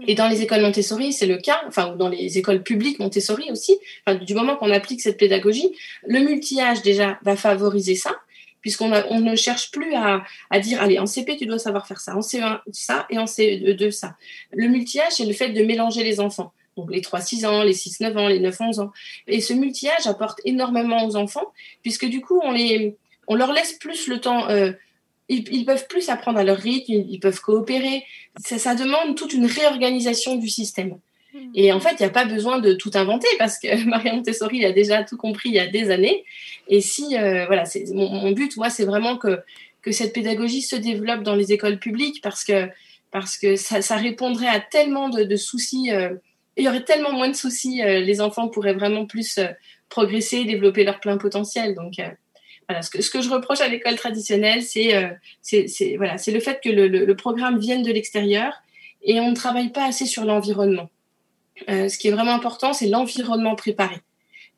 [0.06, 3.50] Et dans les écoles Montessori, c'est le cas, enfin, ou dans les écoles publiques Montessori
[3.50, 5.70] aussi, enfin, du moment qu'on applique cette pédagogie,
[6.06, 8.16] le multi-âge déjà va favoriser ça,
[8.62, 12.00] puisqu'on on ne cherche plus à, à, dire, allez, en CP, tu dois savoir faire
[12.00, 14.16] ça, en C1, ça, et en CE2, ça.
[14.52, 18.16] Le multi-âge, c'est le fait de mélanger les enfants donc les 3-6 ans, les 6-9
[18.18, 18.92] ans, les 9-11 ans.
[19.26, 22.96] Et ce multi-âge apporte énormément aux enfants, puisque du coup, on, les,
[23.28, 24.48] on leur laisse plus le temps.
[24.48, 24.72] Euh,
[25.28, 28.04] ils, peuvent plus apprendre à leur rythme, ils, peuvent coopérer.
[28.44, 30.98] Ça, ça, demande toute une réorganisation du système.
[31.32, 31.38] Hmm.
[31.54, 34.64] Et en fait, il n'y a pas besoin de tout inventer parce que Maria Montessori
[34.66, 36.24] a déjà tout compris il y a des années.
[36.68, 39.40] Et si, euh, voilà, c'est mon, but, moi, c'est vraiment que,
[39.80, 42.68] que cette pédagogie se développe dans les écoles publiques parce que,
[43.10, 45.92] parce que ça, ça répondrait à tellement de, de soucis.
[45.92, 46.10] Euh,
[46.56, 49.46] il y aurait tellement moins de soucis, euh, les enfants pourraient vraiment plus euh,
[49.88, 51.74] progresser, développer leur plein potentiel.
[51.74, 52.08] Donc euh,
[52.68, 55.10] voilà, ce que, ce que je reproche à l'école traditionnelle, c'est
[55.40, 58.54] c'est voilà, le fait que le, le, programme vienne de l'extérieur
[59.02, 60.88] et on ne travaille pas assez sur l'environnement.
[61.68, 63.96] ce qui est vraiment important, c'est l'environnement préparé.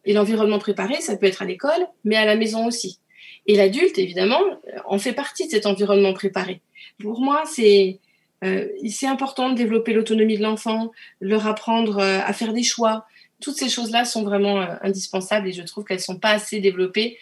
[0.05, 2.99] Et l'environnement préparé, ça peut être à l'école, mais à la maison aussi.
[3.47, 4.41] Et l'adulte, évidemment,
[4.87, 6.61] en fait partie de cet environnement préparé.
[7.01, 8.01] Pour moi, c'est
[8.45, 13.07] euh, c'est important de développer l'autonomie de l'enfant, leur apprendre euh, à faire des choix.
[13.41, 16.61] Toutes ces choses-là sont vraiment euh, indispensables et je trouve qu'elles ne sont pas assez
[16.61, 17.19] développées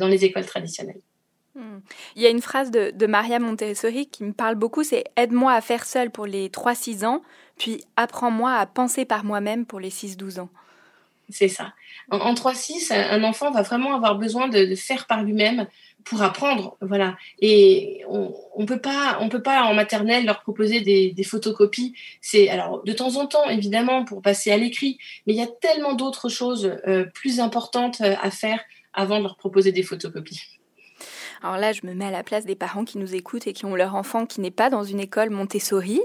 [0.00, 1.00] dans les écoles traditionnelles.
[1.54, 1.78] Hmm.
[2.16, 5.60] Il y a une phrase de, Maria Montessori qui me parle beaucoup, c'est Aide-moi à
[5.60, 7.22] faire seul pour les 3-6 ans,
[7.58, 10.48] puis apprends-moi à penser par moi-même pour les 6-12 ans.
[11.30, 11.74] C'est ça.
[12.10, 15.66] En, 3-6, un enfant va vraiment avoir besoin de faire par lui-même,
[16.04, 17.16] pour apprendre, voilà.
[17.40, 21.94] Et on, on peut pas, on peut pas en maternelle leur proposer des, des photocopies.
[22.20, 25.46] C'est alors de temps en temps évidemment pour passer à l'écrit, mais il y a
[25.46, 28.60] tellement d'autres choses euh, plus importantes euh, à faire
[28.94, 30.57] avant de leur proposer des photocopies.
[31.42, 33.64] Alors là, je me mets à la place des parents qui nous écoutent et qui
[33.64, 36.00] ont leur enfant qui n'est pas dans une école Montessori.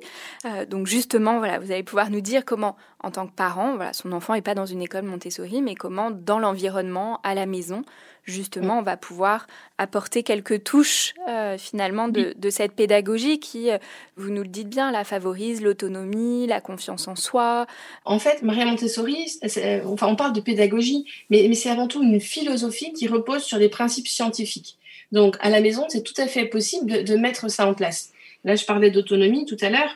[0.46, 3.94] Euh, donc justement, voilà, vous allez pouvoir nous dire comment, en tant que parent, voilà,
[3.94, 7.84] son enfant n'est pas dans une école Montessori, mais comment, dans l'environnement, à la maison,
[8.26, 13.78] justement, on va pouvoir apporter quelques touches euh, finalement de, cette pédagogie qui, euh,
[14.16, 17.66] vous nous le dites bien, la favorise l'autonomie, la confiance en soi.
[18.06, 19.40] En fait, Maria Montessori,
[19.86, 23.58] enfin, on parle de pédagogie, mais, mais c'est avant tout une philosophie qui repose sur
[23.58, 24.78] des principes scientifiques.
[25.14, 28.12] Donc, à la maison, c'est tout à fait possible de mettre ça en place.
[28.44, 29.96] Là, je parlais d'autonomie tout à l'heure.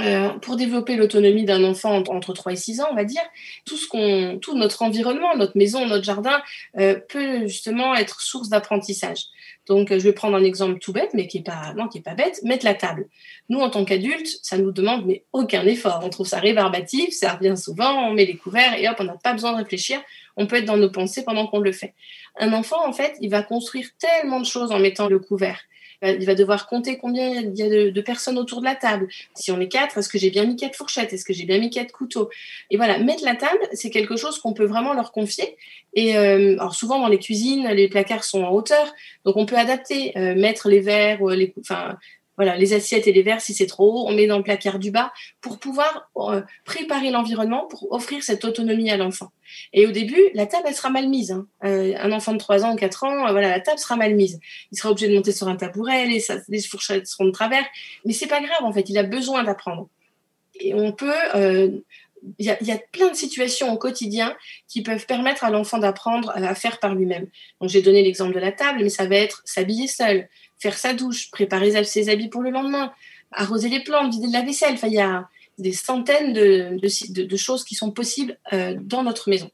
[0.00, 3.22] Euh, pour développer l'autonomie d'un enfant entre 3 et 6 ans, on va dire,
[3.64, 6.40] tout, ce qu'on, tout notre environnement, notre maison, notre jardin,
[6.78, 9.24] euh, peut justement être source d'apprentissage.
[9.66, 12.40] Donc, je vais prendre un exemple tout bête, mais qui est pas, est pas bête,
[12.44, 13.08] mettre la table.
[13.48, 16.00] Nous, en tant qu'adultes, ça nous demande mais aucun effort.
[16.04, 19.16] On trouve ça rébarbatif, ça revient souvent, on met les couverts et hop, on n'a
[19.16, 20.00] pas besoin de réfléchir.
[20.38, 21.92] On peut être dans nos pensées pendant qu'on le fait.
[22.38, 25.60] Un enfant, en fait, il va construire tellement de choses en mettant le couvert.
[26.00, 29.08] Il va devoir compter combien il y a de, personnes autour de la table.
[29.34, 31.12] Si on est quatre, est-ce que j'ai bien mis quatre fourchettes?
[31.12, 32.30] Est-ce que j'ai bien mis quatre couteaux?
[32.70, 35.56] Et voilà, mettre la table, c'est quelque chose qu'on peut vraiment leur confier.
[35.94, 39.56] Et euh, alors souvent dans les cuisines, les placards sont en hauteur, donc on peut
[39.56, 41.98] adapter, euh, mettre les verres, les, enfin
[42.38, 44.78] voilà, les assiettes et les verres, si c'est trop haut, on met dans le placard
[44.78, 49.32] du bas pour pouvoir euh, préparer l'environnement pour offrir cette autonomie à l'enfant.
[49.72, 51.32] Et au début, la table, elle sera mal mise.
[51.32, 51.48] Hein.
[51.64, 54.14] Euh, un enfant de 3 ans ou 4 ans, euh, voilà, la table sera mal
[54.14, 54.38] mise.
[54.70, 57.64] Il sera obligé de monter sur un tabouret, les, les fourchettes seront de travers.
[58.04, 59.88] Mais c'est pas grave, en fait, il a besoin d'apprendre.
[60.60, 61.12] Et on peut...
[62.38, 64.36] il y, a, y, a, plein de situations au quotidien
[64.68, 67.26] qui peuvent permettre à l'enfant d'apprendre à faire par lui-même.
[67.60, 70.94] Donc j'ai donné l'exemple de la table, mais ça va être s'habiller seul, faire sa
[70.94, 72.92] douche, préparer ses habits pour le lendemain,
[73.32, 74.74] arroser les plantes, vider de la vaisselle.
[74.74, 76.78] Enfin, il y a des centaines de,
[77.24, 79.50] de, choses qui sont possibles euh, dans notre maison.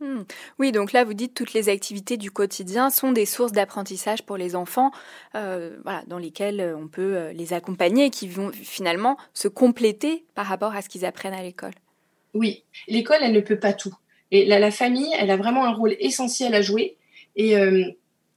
[0.00, 0.22] Hmm.
[0.58, 4.36] Oui, donc là, vous dites toutes les activités du quotidien sont des sources d'apprentissage pour
[4.36, 4.90] les enfants,
[5.34, 10.26] euh, voilà, dans lesquelles euh, on peut les accompagner et qui vont finalement se compléter
[10.34, 11.72] par rapport à ce qu'ils apprennent à l'école.
[12.34, 13.94] Oui, l'école, elle ne peut pas tout.
[14.30, 16.98] Et la, la, famille, elle a vraiment un rôle essentiel à jouer.
[17.36, 17.54] Et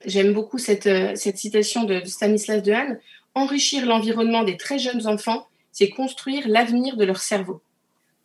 [0.06, 3.00] J'aime beaucoup cette, euh, cette citation de, Stanislas Dehaene.
[3.36, 7.62] Enrichir l'environnement des très jeunes enfants, c'est construire l'avenir de leur cerveau.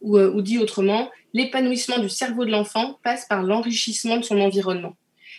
[0.01, 4.41] Ou, euh, ou dit autrement, l'épanouissement du cerveau de l'enfant passe par l'enrichissement de son
[4.41, 4.97] environnement.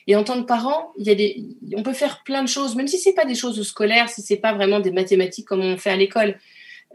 [0.08, 1.44] Et en tant que parent, il y a des,
[1.76, 4.38] on peut faire plein de choses, même si c'est pas des choses scolaires, si c'est
[4.38, 6.38] pas vraiment des mathématiques comme on fait à l'école.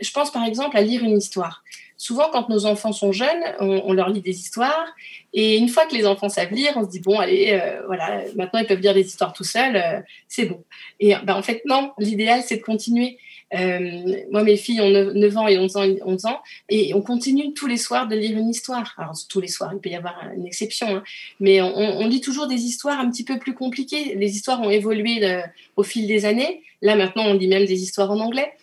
[0.00, 1.64] Je pense par exemple à lire une histoire
[2.00, 4.86] souvent, quand nos enfants sont jeunes, on, leur lit des histoires.
[5.34, 8.22] Et une fois que les enfants savent lire, on se dit, bon, allez, euh, voilà,
[8.36, 10.64] maintenant ils peuvent lire des histoires tout seuls, euh, c'est bon.
[10.98, 13.18] Et ben, en fait, non, l'idéal, c'est de continuer.
[13.54, 17.52] Euh, moi, mes filles ont 9, ans et 11 ans, 11 ans, et on continue
[17.52, 18.94] tous les soirs de lire une histoire.
[18.96, 21.02] Alors, tous les soirs, il peut y avoir une exception, hein,
[21.38, 24.14] mais on, on, lit toujours des histoires un petit peu plus compliquées.
[24.14, 25.42] Les histoires ont évolué
[25.76, 26.62] au fil des années.
[26.80, 28.54] Là, maintenant, on lit même des histoires en anglais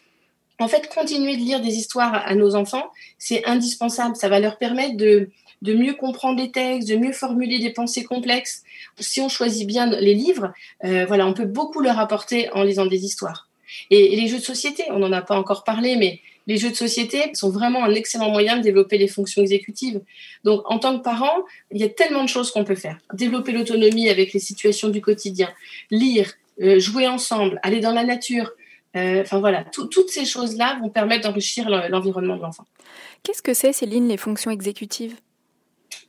[0.59, 4.15] en fait, continuer de lire des histoires à nos enfants, c'est indispensable.
[4.15, 5.29] Ça va leur permettre de,
[5.61, 8.63] de mieux comprendre les textes, de mieux formuler des pensées complexes.
[8.99, 12.85] Si on choisit bien les livres, euh, voilà, on peut beaucoup leur apporter en lisant
[12.85, 13.47] des histoires.
[13.89, 16.75] Et, les jeux de société, on n'en a pas encore parlé, mais les jeux de
[16.75, 20.01] société sont vraiment un excellent moyen de développer les fonctions exécutives.
[20.43, 22.97] Donc, en tant que parent, il y a tellement de choses qu'on peut faire.
[23.13, 25.49] Développer l'autonomie avec les situations du quotidien,
[25.91, 28.51] lire, euh, jouer ensemble, aller dans la nature,
[28.95, 32.65] enfin voilà, toutes ces choses-là vont permettre d'enrichir l'environnement de l'enfant.
[33.23, 35.15] Qu'est-ce que c'est, Céline, les fonctions exécutives?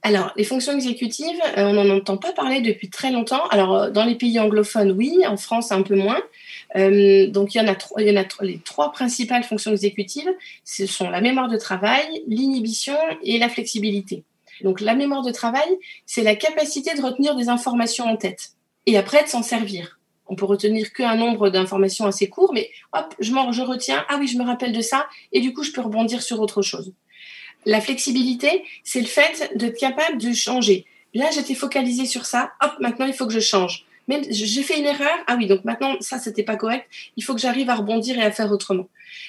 [0.03, 3.45] Alors, les fonctions exécutives, euh, on n'en entend pas parler depuis très longtemps.
[3.49, 6.21] Alors, euh, dans les pays anglophones, oui, en France, un peu moins.
[6.75, 10.31] donc, il y en a, il y en a les trois principales fonctions exécutives.
[10.65, 14.23] Ce sont la mémoire de travail, l'inhibition et la flexibilité.
[14.63, 15.69] Donc, la mémoire de travail,
[16.07, 18.53] c'est la capacité de retenir des informations en tête
[18.87, 19.98] et après de s'en servir
[20.29, 24.29] on peut retenir qu'un nombre d'informations assez court, mais hop, je, je retiens, ah oui,
[24.29, 26.93] je me rappelle de ça, et du coup, je peux rebondir sur autre chose.
[27.67, 30.87] La flexibilité, c'est le fait d'être capable de changer.
[31.15, 33.85] Là, j'étais focalisée sur ça, hop, maintenant, il faut que je change.
[34.09, 36.87] Même j'ai fait une erreur, ah oui, donc maintenant, ça, c'était pas correct,
[37.17, 38.89] il faut que j'arrive à rebondir et à faire autrement.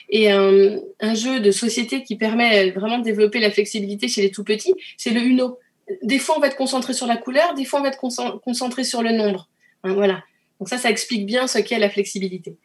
[0.10, 0.80] Et un,
[1.14, 5.12] jeu de société qui permet vraiment de développer la flexibilité chez les tout petits, c'est
[5.12, 5.60] le Uno.
[6.04, 8.84] Des fois, on va être concentré sur la couleur, des fois, on va être concentré
[8.84, 9.50] sur le nombre.
[9.84, 10.24] Hein, voilà.
[10.60, 12.58] Donc ça, ça explique bien ce qu'est la flexibilité.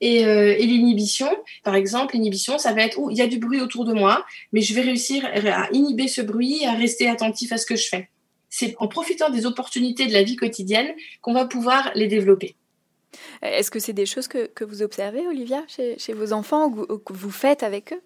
[0.00, 1.28] Et, euh, et l'inhibition,
[1.62, 4.24] par exemple, l'inhibition, ça va être où il y a du bruit autour de moi,
[4.52, 7.88] mais je vais réussir à inhiber ce bruit, à rester attentif à ce que je
[7.88, 8.08] fais.
[8.50, 12.56] C'est en profitant des opportunités de la vie quotidienne qu'on va pouvoir les développer.
[13.42, 16.98] Est-ce que c'est des choses que, que, vous observez, Olivia, chez, chez vos enfants ou
[16.98, 18.02] que vous faites avec eux?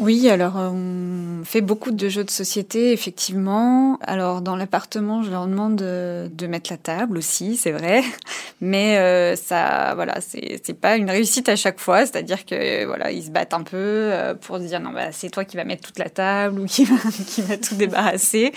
[0.00, 3.98] Oui, alors euh, on fait beaucoup de jeux de société, effectivement.
[4.00, 8.02] Alors dans l'appartement, je leur demande de, mettre la table aussi, c'est vrai,
[8.62, 12.06] mais euh, ça, voilà, c'est pas une réussite à chaque fois.
[12.06, 15.44] C'est-à-dire que voilà, ils se battent un peu euh, pour dire non, bah, c'est toi
[15.44, 18.52] qui vas mettre toute la table ou qui va, qui va tout débarrasser.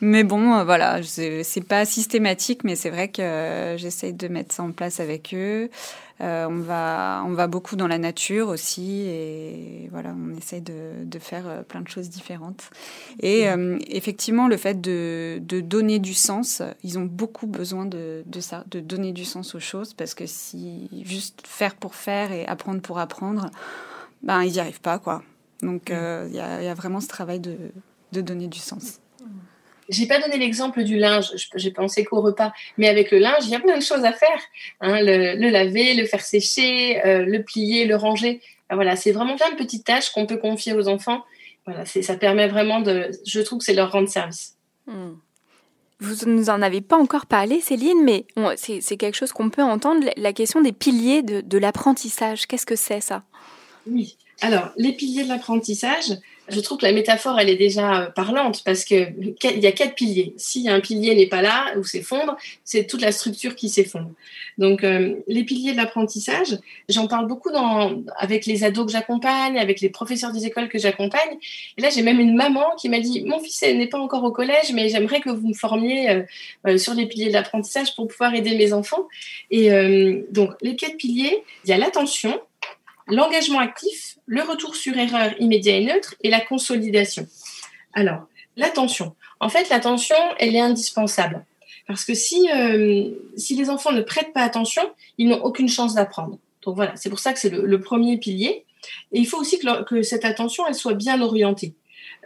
[0.00, 4.72] Mais bon, voilà, c'est pas systématique, mais c'est vrai que j'essaye de mettre ça en
[4.72, 5.70] place avec eux.
[6.20, 11.04] Euh, on, va, on va beaucoup dans la nature aussi et voilà, on essaye de,
[11.04, 12.70] de faire euh, plein de choses différentes.
[13.20, 18.24] Et euh, effectivement, le fait de, de, donner du sens, ils ont beaucoup besoin de,
[18.26, 22.32] de, ça, de donner du sens aux choses parce que si juste faire pour faire
[22.32, 23.50] et apprendre pour apprendre,
[24.22, 25.22] ben ils n'y arrivent pas quoi.
[25.62, 27.56] Donc il y, a, y, a, vraiment ce travail de,
[28.12, 29.00] de donner du sens.
[29.88, 33.50] J'ai pas donné l'exemple du linge, j'ai pensé qu'au repas, mais avec le linge, il
[33.50, 34.40] y a plein de choses à faire.
[34.80, 38.40] Hein, le, laver, le faire sécher, euh, le plier, le ranger.
[38.70, 41.24] voilà, c'est vraiment plein de petites tâches qu'on peut confier aux enfants.
[41.64, 43.10] Voilà, ça permet vraiment de.
[43.26, 44.56] Je trouve que c'est leur rendre service.
[44.86, 45.14] Hmm.
[46.00, 48.24] Vous nous en avez pas encore parlé, Céline, mais
[48.56, 52.46] c'est quelque chose qu'on peut entendre, la question des piliers de, de l'apprentissage.
[52.46, 53.24] Qu'est-ce que c'est ça?
[53.86, 54.16] Oui.
[54.40, 56.12] Alors, les piliers de l'apprentissage,
[56.50, 59.72] je trouve que la métaphore, elle est déjà euh, parlante parce que il y a
[59.72, 60.34] quatre piliers.
[60.36, 64.10] Si un pilier n'est pas là ou s'effondre, c'est toute la structure qui s'effondre.
[64.56, 66.58] Donc, euh, les piliers de l'apprentissage,
[66.88, 70.78] j'en parle beaucoup dans, avec les ados que j'accompagne, avec les professeurs des écoles que
[70.78, 71.38] j'accompagne.
[71.76, 74.32] Et là, j'ai même une maman qui m'a dit, mon fils n'est pas encore au
[74.32, 76.24] collège, mais j'aimerais que vous me formiez
[76.66, 79.06] euh, sur les piliers de l'apprentissage pour pouvoir aider mes enfants.
[79.50, 79.70] Et
[80.30, 82.40] donc, les quatre piliers, il y a l'attention,
[83.08, 87.26] l'engagement actif, le retour sur erreur immédiat et neutre et la consolidation.
[87.94, 89.14] Alors, l'attention.
[89.40, 91.44] En fait, l'attention, elle est indispensable.
[91.86, 94.82] Parce que si, euh, si les enfants ne prêtent pas attention,
[95.16, 96.38] ils n'ont aucune chance d'apprendre.
[96.62, 98.64] Donc voilà, c'est pour ça que c'est le, premier pilier.
[99.12, 101.74] Et il faut aussi que, cette attention, elle soit bien orientée.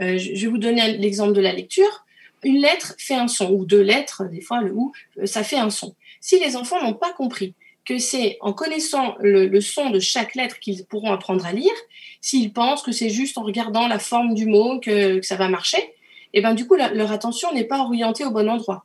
[0.00, 2.04] Euh, je vais vous donner l'exemple de la lecture.
[2.42, 5.58] Une lettre fait un son, ou deux lettres, des fois le ou, euh, ça fait
[5.58, 5.94] un son.
[6.20, 10.58] Si les enfants n'ont pas compris que c'est en connaissant le, son de chaque lettre
[10.60, 11.72] qu'ils pourront apprendre à lire.
[12.20, 15.92] S'ils pensent que c'est juste en regardant la forme du mot que, ça va marcher,
[16.34, 18.84] et ben du coup leur attention n'est pas orientée au bon endroit.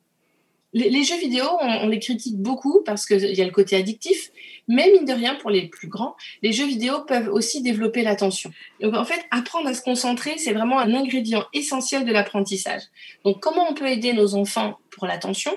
[0.73, 4.31] Les, jeux vidéo, on, les critique beaucoup parce qu'il y a le côté addictif,
[4.67, 8.51] mais mine de rien, pour les plus grands, les jeux vidéo peuvent aussi développer l'attention.
[8.81, 12.81] Donc en fait, apprendre à se concentrer, c'est vraiment un ingrédient essentiel de l'apprentissage.
[13.23, 15.51] Donc comment on peut aider nos enfants pour l'attention?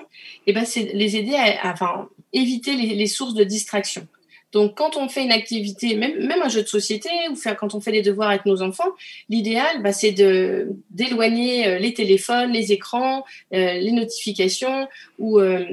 [0.47, 4.07] Eh ben, c'est les aider à, enfin, éviter les, sources de distraction.
[4.51, 7.73] Donc, quand on fait une activité, même, même un jeu de société, ou faire, quand
[7.73, 8.89] on fait des devoirs avec nos enfants,
[9.29, 14.89] l'idéal, bah, c'est de d'éloigner euh, les téléphones, les écrans, euh, les notifications,
[15.19, 15.65] ou euh,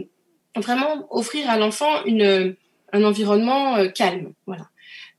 [0.56, 2.54] vraiment offrir à l'enfant une
[2.92, 4.32] un environnement calme.
[4.46, 4.68] Voilà.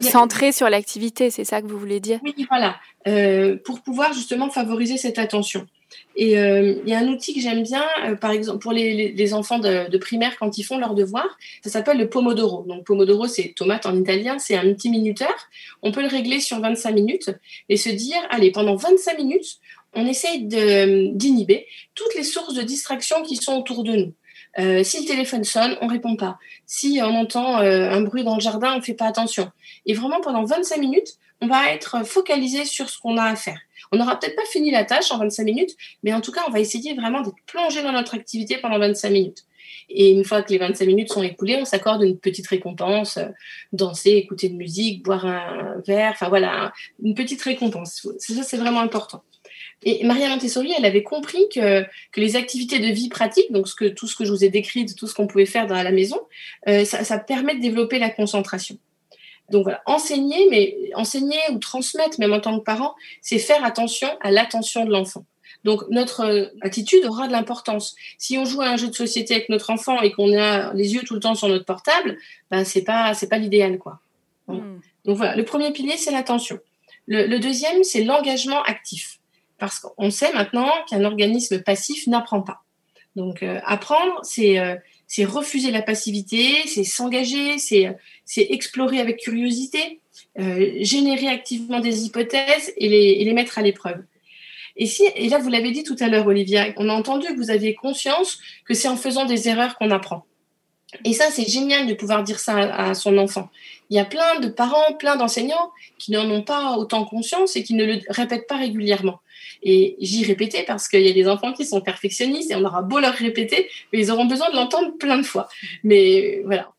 [0.02, 2.20] Centré sur l'activité, c'est ça que vous voulez dire?
[2.24, 2.80] Oui, voilà,
[3.64, 5.68] pour pouvoir justement favoriser cette attention.
[6.22, 9.34] Et euh, il y a un outil que j'aime bien, euh, par exemple, pour les,
[9.34, 12.66] enfants de, primaire quand ils font leurs devoirs, ça s'appelle le Pomodoro.
[12.68, 15.34] Donc Pomodoro, c'est tomate en italien, c'est un petit minuteur.
[15.82, 17.32] On peut le régler sur 25 minutes
[17.70, 19.60] et se dire, allez, pendant 25 minutes,
[19.94, 24.14] on essaye d'inhiber toutes les sources de distraction qui sont autour de nous.
[24.60, 26.38] Euh, si le téléphone sonne, on répond pas.
[26.66, 29.50] Si on entend un bruit dans le jardin, on fait pas attention.
[29.86, 33.60] Et vraiment, pendant 25 minutes, on va être focalisé sur ce qu'on a à faire.
[33.92, 36.52] On n'aura peut-être pas fini la tâche en 25 minutes, mais en tout cas, on
[36.52, 39.46] va essayer vraiment d'être plongé dans notre activité pendant 25 minutes.
[39.90, 43.26] Et une fois que les 25 minutes sont écoulées, on s'accorde une petite récompense, euh,
[43.74, 46.72] danser, écouter de musique, boire un verre, enfin voilà,
[47.02, 48.08] une petite récompense.
[48.20, 49.24] Ça, c'est vraiment important.
[49.84, 51.86] Et Maria Montessori, elle avait compris que,
[52.18, 54.86] les activités de vie pratique, donc ce que, tout ce que je vous ai décrit,
[54.86, 56.20] tout ce qu'on pouvait faire dans la maison,
[56.68, 58.78] euh, ça, ça permet de développer la concentration.
[59.52, 64.08] Donc voilà, enseigner, mais enseigner ou transmettre, même en tant que parent, c'est faire attention
[64.22, 65.26] à l'attention de l'enfant.
[65.64, 67.96] Donc notre euh, attitude aura de l'importance.
[68.18, 70.94] Si on joue à un jeu de société avec notre enfant et qu'on a les
[70.94, 72.18] yeux tout le temps sur notre portable,
[72.50, 74.00] ben c'est pas c'est pas l'idéal quoi.
[74.48, 74.80] Hmm.
[75.06, 76.60] Donc voilà, le premier pilier c'est l'attention.
[77.08, 79.20] Le, deuxième c'est l'engagement actif,
[79.58, 82.62] parce qu'on sait maintenant qu'un organisme passif n'apprend pas.
[83.16, 84.76] Donc euh, apprendre c'est euh,
[85.10, 87.98] c'est refuser la passivité, c'est s'engager, c'est
[88.38, 90.00] explorer avec curiosité,
[90.38, 94.04] euh, générer activement des hypothèses et les, et les mettre à l'épreuve.
[94.78, 97.38] Et, si, et là, vous l'avez dit tout à l'heure, Olivia, on a entendu que
[97.38, 100.26] vous aviez conscience que c'est en faisant des erreurs qu'on apprend.
[101.04, 103.50] Et ça, c'est génial de pouvoir dire ça à, son enfant.
[103.90, 107.64] Il y a plein de parents, plein d'enseignants qui n'en ont pas autant conscience et
[107.64, 109.20] qui ne le répètent pas régulièrement.
[109.62, 112.82] Et j'y répétais parce qu'il y a des enfants qui sont perfectionnistes et on aura
[112.82, 115.50] beau leur répéter, mais ils auront besoin de l'entendre plein de fois.
[115.84, 116.72] Mais voilà.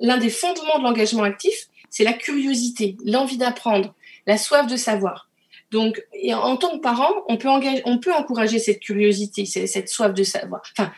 [0.00, 3.94] L'un des fondements de l'engagement actif, c'est la curiosité, l'envie d'apprendre,
[4.26, 5.28] la soif de savoir.
[5.70, 7.48] Donc, en tant que parent, on peut,
[7.84, 10.62] on peut encourager cette curiosité, cette soif de savoir.
[10.76, 10.92] Enfin,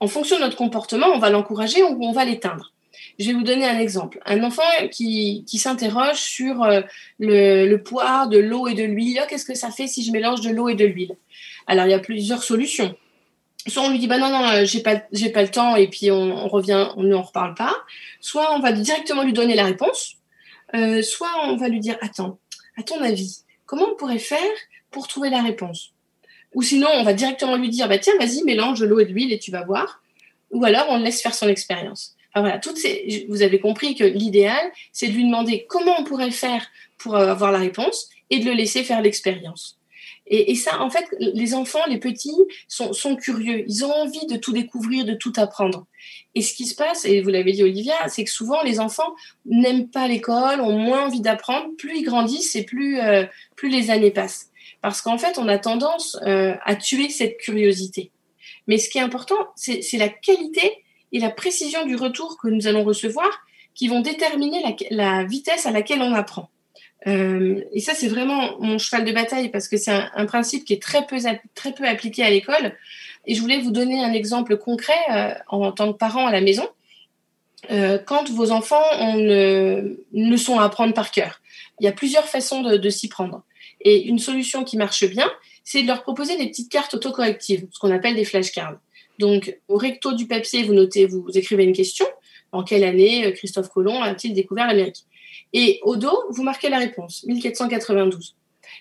[0.00, 2.72] en fonction de notre comportement, on va l'encourager ou on va l'éteindre.
[3.18, 4.20] Je vais vous donner un exemple.
[4.24, 6.80] Un enfant qui, s'interroge sur euh,
[7.18, 9.20] le, poids de l'eau et de l'huile.
[9.22, 11.16] Oh, Qu'est-ce que ça fait si je mélange de l'eau et de l'huile?
[11.66, 12.96] Alors, il y a plusieurs solutions.
[13.66, 15.88] Soit on lui dit, bah non, non, euh, j'ai pas, j'ai pas le temps et
[15.88, 17.76] puis on, revient, on ne reparle pas.
[18.20, 20.16] Soit on va directement lui donner la réponse.
[20.74, 22.38] Euh, soit on va lui dire, attends,
[22.76, 24.38] à ton avis, comment on pourrait faire
[24.90, 25.92] pour trouver la réponse?
[26.54, 29.12] Ou sinon, on va directement lui dire, bah tiens, vas-y, mélange de l'eau et de
[29.12, 30.02] l'huile et tu vas voir.
[30.50, 32.16] Ou alors, on laisse faire son expérience.
[32.32, 36.04] Enfin, voilà, toutes ces, vous avez compris que l'idéal, c'est de lui demander comment on
[36.04, 36.66] pourrait faire
[36.96, 39.78] pour euh, avoir la réponse et de le laisser faire l'expérience.
[40.26, 42.30] Et, et, ça, en fait, les enfants, les petits,
[42.68, 43.64] sont, sont, curieux.
[43.68, 45.86] Ils ont envie de tout découvrir, de tout apprendre.
[46.34, 49.14] Et ce qui se passe, et vous l'avez dit Olivia, c'est que souvent les enfants
[49.44, 51.68] n'aiment pas l'école, ont moins envie d'apprendre.
[51.76, 53.26] Plus ils grandissent et plus, euh,
[53.56, 54.48] plus les années passent.
[54.80, 58.10] Parce qu'en fait, on a tendance euh, à tuer cette curiosité.
[58.66, 60.81] Mais ce qui est important, c'est la qualité
[61.12, 63.28] et la précision du retour que nous allons recevoir
[63.74, 66.50] qui vont déterminer la, vitesse à laquelle on apprend.
[67.06, 70.72] Euh, et ça, c'est vraiment mon cheval de bataille parce que c'est un, principe qui
[70.72, 71.16] est très peu,
[71.54, 72.76] très peu appliqué à l'école.
[73.26, 76.40] Et je voulais vous donner un exemple concret euh, en tant que parent à la
[76.40, 76.68] maison.
[77.70, 81.40] Euh, quand vos enfants ont une leçon à apprendre par cœur,
[81.80, 83.42] il y a plusieurs façons de s'y prendre.
[83.80, 85.30] Et une solution qui marche bien,
[85.64, 88.76] c'est de leur proposer des petites cartes autocorrectives, ce qu'on appelle des flashcards.
[89.22, 92.04] Donc, au recto du papier, vous notez, vous écrivez une question.
[92.50, 95.04] En quelle année euh, Christophe Colomb a-t-il découvert l'Amérique?
[95.52, 98.34] Et au dos, vous marquez la réponse, 1492.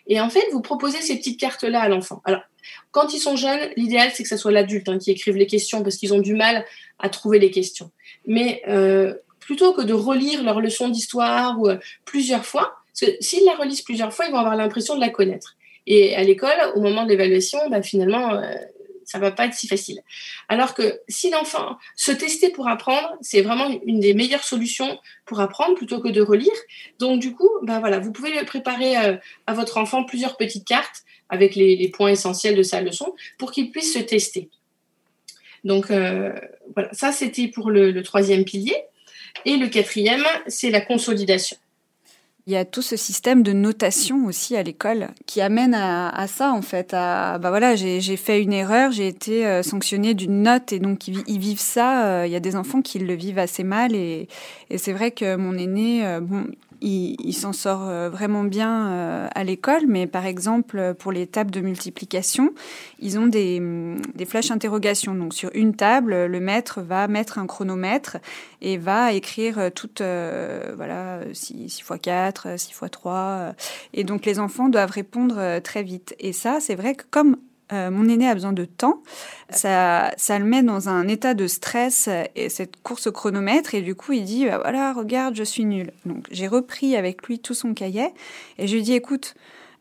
[0.07, 2.23] Et en fait, vous proposez ces petites cartes-là à l'enfant.
[2.25, 2.41] Alors,
[2.89, 5.83] quand ils sont jeunes, l'idéal, c'est que ce soit l'adulte hein, qui écrive les questions
[5.83, 6.65] parce qu'ils ont du mal
[6.97, 7.91] à trouver les questions.
[8.25, 13.45] Mais euh, plutôt que de relire leur leçon d'histoire euh, plusieurs fois, parce que s'ils
[13.45, 15.55] la relisent plusieurs fois, ils vont avoir l'impression de la connaître.
[15.85, 18.41] Et à l'école, au moment de l'évaluation, bah, finalement,
[19.12, 20.01] ça va pas être si facile.
[20.47, 25.41] Alors que si l'enfant se tester pour apprendre, c'est vraiment une des meilleures solutions pour
[25.41, 26.53] apprendre plutôt que de relire.
[26.99, 31.03] Donc du coup, ben voilà, vous pouvez préparer euh, à votre enfant plusieurs petites cartes
[31.30, 34.49] avec les, points essentiels de sa leçon pour qu'il puisse se tester.
[35.66, 36.32] Donc euh,
[36.74, 38.76] voilà, ça c'était pour le troisième pilier.
[39.45, 41.57] Et le quatrième, c'est la consolidation.
[42.52, 46.52] Il y a tout ce système de notation aussi à l'école qui amène à, ça
[46.52, 46.93] en fait.
[46.93, 51.08] À, bah voilà, j'ai fait une erreur, j'ai été euh, sanctionnée d'une note et donc
[51.08, 52.08] ils, ils vivent ça.
[52.08, 54.28] Euh, il y a des enfants qui le vivent assez mal et,
[54.70, 56.43] et c'est vrai que mon aîné, euh, bon,
[56.82, 61.51] il, s'en sort euh, vraiment bien euh, à l'école, mais par exemple, pour les tables
[61.51, 62.53] de multiplication,
[62.99, 65.13] ils ont des, mm, des flashs interrogations.
[65.13, 68.17] Donc, sur une table, le maître va mettre un chronomètre
[68.61, 73.53] et va écrire toute, euh, voilà, 6, 6 x 4, 6 x 3.
[73.93, 76.15] Et donc, les enfants doivent répondre très vite.
[76.19, 77.38] Et ça, c'est vrai que comme
[77.74, 79.01] euh, mon aîné a besoin de temps,
[79.49, 83.76] ça, ça le met dans un état de stress et cette course au chronomètre.
[83.76, 85.91] Et du coup il dit bah voilà regarde je suis nul.
[86.05, 88.09] Donc j'ai repris avec lui tout son cahier
[88.57, 89.36] et je lui dis écoute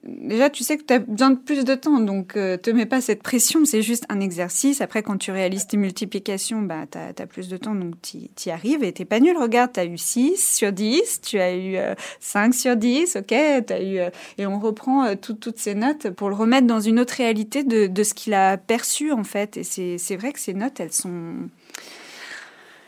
[0.05, 2.86] déjà, tu sais que tu as besoin de plus de temps, donc euh, te mets
[2.86, 4.80] pas cette pression, c'est juste un exercice.
[4.80, 8.51] Après, quand tu réalises tes multiplications, bah, tu as, plus de temps, donc tu y
[8.51, 9.36] arrives et t'es pas nul.
[9.36, 13.32] Regarde, tu as eu 6 sur 10, tu as eu euh, 5 sur 10, ok
[13.32, 16.98] eu, euh, Et on reprend euh, tout, toutes ces notes pour le remettre dans une
[16.98, 19.57] autre réalité de, de ce qu'il a perçu, en fait.
[19.57, 19.64] Et
[19.98, 21.48] c'est vrai que ces notes, elles sont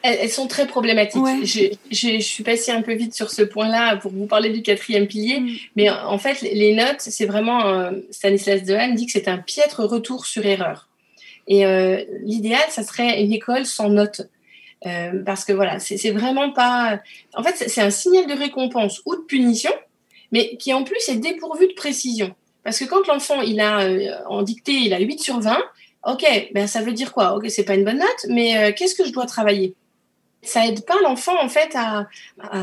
[0.02, 1.22] elles, elles, sont très problématiques.
[1.22, 1.40] Ouais.
[1.44, 4.62] Je, je, je, suis passée un peu vite sur ce point-là pour vous parler du
[4.62, 5.50] quatrième pilier, mm.
[5.76, 9.80] mais en fait, les notes, c'est vraiment, euh, Stanislas Dehaene dit que c'est un piètre
[9.84, 10.88] retour sur erreur.
[11.48, 14.22] Et euh, l'idéal, ça serait une école sans notes.
[14.86, 17.00] Euh, parce que voilà, c'est vraiment pas.
[17.34, 19.70] En fait, c'est un signal de récompense ou de punition,
[20.32, 22.34] mais qui en plus est dépourvu de précision.
[22.64, 25.58] Parce que quand l'enfant, il a euh, en dictée, il a 8 sur 20,
[26.06, 27.34] ok, ben ça veut dire quoi?
[27.36, 29.74] Ok, c'est pas une bonne note, mais euh, qu'est-ce que je dois travailler?
[30.42, 32.08] Ça aide pas l'enfant en fait à,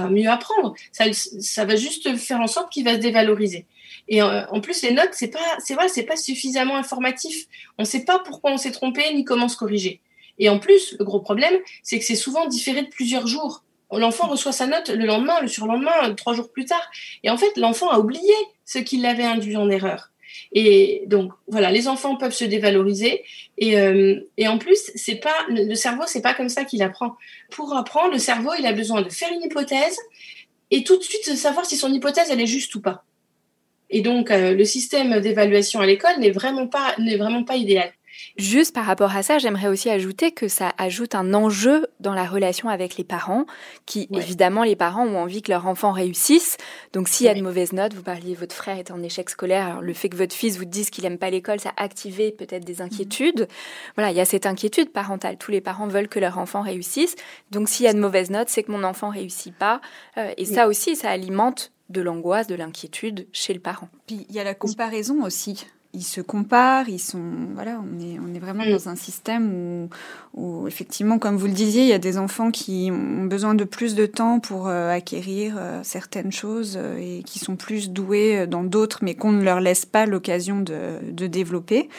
[0.09, 0.75] mieux apprendre.
[0.91, 3.65] Ça, va juste faire en sorte qu'il va se dévaloriser.
[4.07, 7.45] Et en, en plus, les notes, c'est pas, c'est vrai, c'est pas suffisamment informatif.
[7.77, 10.01] On sait pas pourquoi on s'est trompé ni comment se corriger.
[10.39, 11.53] Et en plus, le gros problème,
[11.83, 13.63] c'est que c'est souvent différé de plusieurs jours.
[13.91, 16.89] L'enfant reçoit sa note le lendemain, le surlendemain, trois jours plus tard.
[17.23, 18.33] Et en fait, l'enfant a oublié
[18.65, 20.11] ce qui l'avait induit en erreur.
[20.51, 23.23] Et donc voilà, les enfants peuvent se dévaloriser
[23.57, 27.15] et, euh, en plus c'est pas le cerveau c'est pas comme ça qu'il apprend.
[27.51, 29.97] Pour apprendre, le cerveau il a besoin de faire une hypothèse
[30.71, 33.03] et tout de suite de savoir si son hypothèse elle est juste ou pas.
[33.91, 37.91] Et donc euh, le système d'évaluation à l'école n'est vraiment pas n'est vraiment pas idéal.
[38.37, 42.25] Juste par rapport à ça, j'aimerais aussi ajouter que ça ajoute un enjeu dans la
[42.25, 43.45] relation avec les parents,
[43.85, 46.57] qui évidemment les parents ont envie que leur enfant réussisse.
[46.93, 49.65] Donc s'il y a de mauvaises notes, vous parliez votre frère est en échec scolaire,
[49.65, 52.31] alors le fait que votre fils vous dise qu'il aime pas l'école, ça a activé
[52.31, 53.47] peut-être des inquiétudes.
[53.95, 55.37] Voilà, il y a cette inquiétude parentale.
[55.37, 57.15] Tous les parents veulent que leur enfant réussisse.
[57.51, 59.81] Donc s'il y a de mauvaises notes, c'est que mon enfant réussit pas.
[60.17, 63.89] Euh, et ça aussi, ça alimente de l'angoisse, de l'inquiétude chez le parent.
[64.07, 67.21] Puis il y a la comparaison aussi ils se comparent, ils sont
[67.55, 68.71] voilà, on est on est vraiment mm.
[68.71, 69.89] dans un système où,
[70.35, 73.63] où effectivement, comme vous le disiez, il y a des enfants qui ont besoin de
[73.63, 78.45] plus de temps pour euh, acquérir euh, certaines choses euh, et qui sont plus doués
[78.45, 81.89] dans d'autres, mais qu'on ne leur laisse pas l'occasion de, de développer.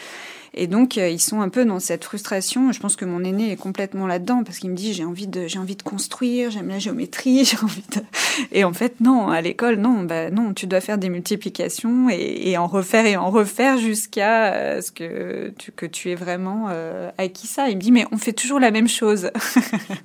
[0.53, 2.72] Et donc, euh, ils sont un peu dans cette frustration.
[2.72, 5.46] Je pense que mon aîné est complètement là-dedans parce qu'il me dit j'ai envie de,
[5.46, 8.03] j'ai envie de construire, j'aime la géométrie, j'ai envie de.
[8.51, 12.51] Et en fait, non, à l'école, non, bah non, tu dois faire des multiplications et,
[12.51, 16.66] et en refaire et en refaire jusqu'à euh, ce que tu, que tu aies vraiment
[16.70, 17.68] euh, acquis ça.
[17.68, 19.30] Il me dit mais on fait toujours la même chose.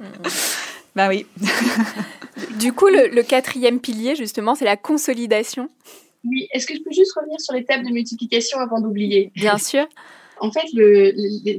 [0.95, 1.25] bah oui.
[2.59, 5.69] du coup, le, le quatrième pilier, justement, c'est la consolidation.
[6.23, 9.31] Oui, est-ce que je peux juste revenir sur les tables de multiplication avant d'oublier?
[9.35, 9.87] Bien sûr.
[10.39, 10.65] En fait,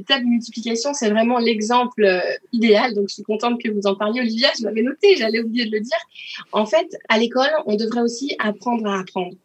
[0.05, 2.19] tables de multiplication, c'est vraiment l'exemple euh,
[2.53, 2.93] idéal.
[2.93, 4.49] Donc, je suis contente que vous en parliez, Olivia.
[4.57, 5.97] Je l'avais noté, j'allais oublier de le dire.
[6.51, 9.35] En fait, à l'école, on devrait aussi apprendre à apprendre.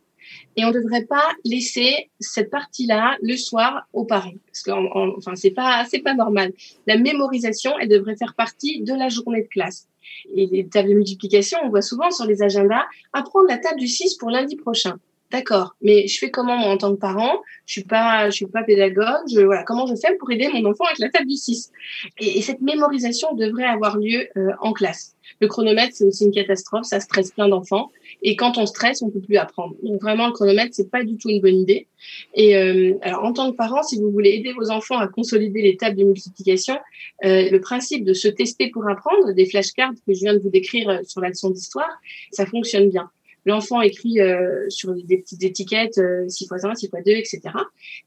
[0.57, 4.71] Et on ne devrait pas laisser cette partie-là le soir aux parents, parce que
[5.17, 6.53] enfin c'est pas pas normal.
[6.87, 9.89] La mémorisation, elle devrait faire partie de la journée de classe.
[10.35, 13.89] Et les tables de multiplication, on voit souvent sur les agendas apprendre la table du
[13.89, 14.99] 6 pour lundi prochain.
[15.33, 17.41] D'accord, mais je fais comment moi en tant que parent?
[17.65, 19.27] Je suis pas, je suis pas pédagogue.
[19.33, 21.73] Je, voilà, comment je fais pour aider mon enfant avec la table du 6
[22.19, 25.17] et, cette mémorisation devrait avoir lieu euh, en classe.
[25.41, 27.91] Le chronomètre, c'est aussi une catastrophe, ça stresse plein d'enfants.
[28.23, 29.75] Et quand on stresse, on peut plus apprendre.
[29.83, 31.87] Donc vraiment, le chronomètre, c'est pas du tout une bonne idée.
[32.35, 35.63] Et euh, alors, en tant que parent, si vous voulez aider vos enfants à consolider
[35.63, 36.77] les tables de multiplication,
[37.25, 40.51] euh, le principe de se tester pour apprendre, des flashcards que je viens de vous
[40.51, 41.91] décrire euh, sur la leçon d'histoire,
[42.33, 43.11] ça fonctionne bien.
[43.45, 47.41] L'enfant écrit euh, sur des petites étiquettes euh, 6 x 1, 6 x 2, etc.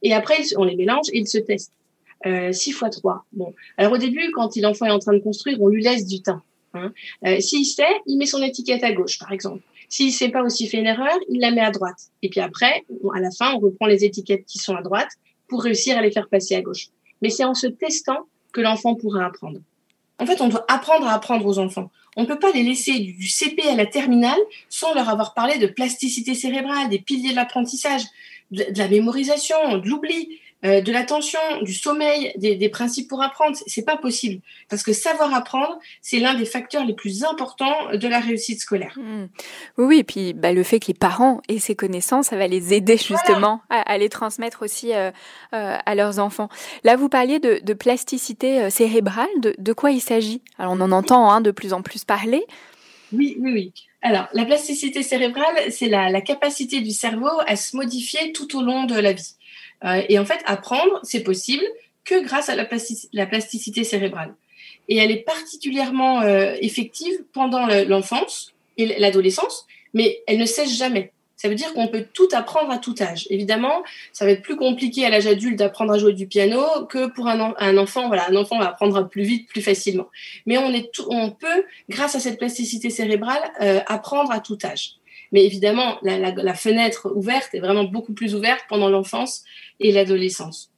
[0.01, 1.71] Et après, on les mélange et il se teste.
[2.25, 3.25] Euh, 6 x 3.
[3.33, 3.53] Bon.
[3.77, 6.41] Alors au début, quand l'enfant est en train de construire, on lui laisse du temps.
[6.73, 6.93] Hein.
[7.25, 9.61] Euh, S'il sait, il met son étiquette à gauche, par exemple.
[9.89, 12.09] S'il sait pas aussi fait une erreur, il la met à droite.
[12.21, 12.83] Et puis après,
[13.13, 15.09] à la fin, on reprend les étiquettes qui sont à droite
[15.47, 16.87] pour réussir à les faire passer à gauche.
[17.21, 19.59] Mais c'est en se testant que l'enfant pourra apprendre.
[20.19, 21.91] En fait, on doit apprendre à apprendre aux enfants.
[22.15, 24.39] On ne peut pas les laisser du CP à la terminale
[24.69, 28.03] sans leur avoir parlé de plasticité cérébrale, des piliers de l'apprentissage,
[28.51, 33.55] de, la mémorisation, de l'oubli, euh, de l'attention, du sommeil, des, principes pour apprendre.
[33.67, 38.07] C'est pas possible parce que savoir apprendre, c'est l'un des facteurs les plus importants de
[38.07, 38.97] la réussite scolaire.
[38.97, 39.25] Mmh.
[39.77, 42.73] Oui, et puis bah, le fait que les parents aient ces connaissances, ça va les
[42.73, 45.11] aider justement à, les transmettre aussi euh,
[45.53, 46.49] euh, à leurs enfants.
[46.83, 49.27] Là, vous parliez de, plasticité cérébrale.
[49.39, 50.41] De, quoi il s'agit?
[50.57, 52.43] Alors, on en entend hein, de plus en plus parler.
[53.13, 53.73] Oui, oui, oui.
[54.01, 58.85] Alors, la plasticité cérébrale, c'est la capacité du cerveau à se modifier tout au long
[58.85, 59.35] de la vie.
[59.83, 61.63] Euh, et en fait, apprendre, c'est possible
[62.03, 64.35] que grâce à la, plasticité cérébrale.
[64.87, 71.11] Et elle est particulièrement euh, effective pendant l'enfance et l'adolescence, mais elle ne cesse jamais.
[71.37, 73.27] Ça veut dire qu'on peut tout apprendre à tout âge.
[73.29, 77.07] Évidemment, ça va être plus compliqué à l'âge adulte d'apprendre à jouer du piano que
[77.07, 78.07] pour un, enfant.
[78.07, 80.07] Voilà, un enfant va apprendre plus vite, plus facilement.
[80.45, 84.93] Mais on, est on peut, grâce à cette plasticité cérébrale, euh, apprendre à tout âge.
[85.31, 89.43] Mais évidemment, la, fenêtre ouverte est vraiment beaucoup plus ouverte pendant l'enfance
[89.79, 90.71] et l'adolescence.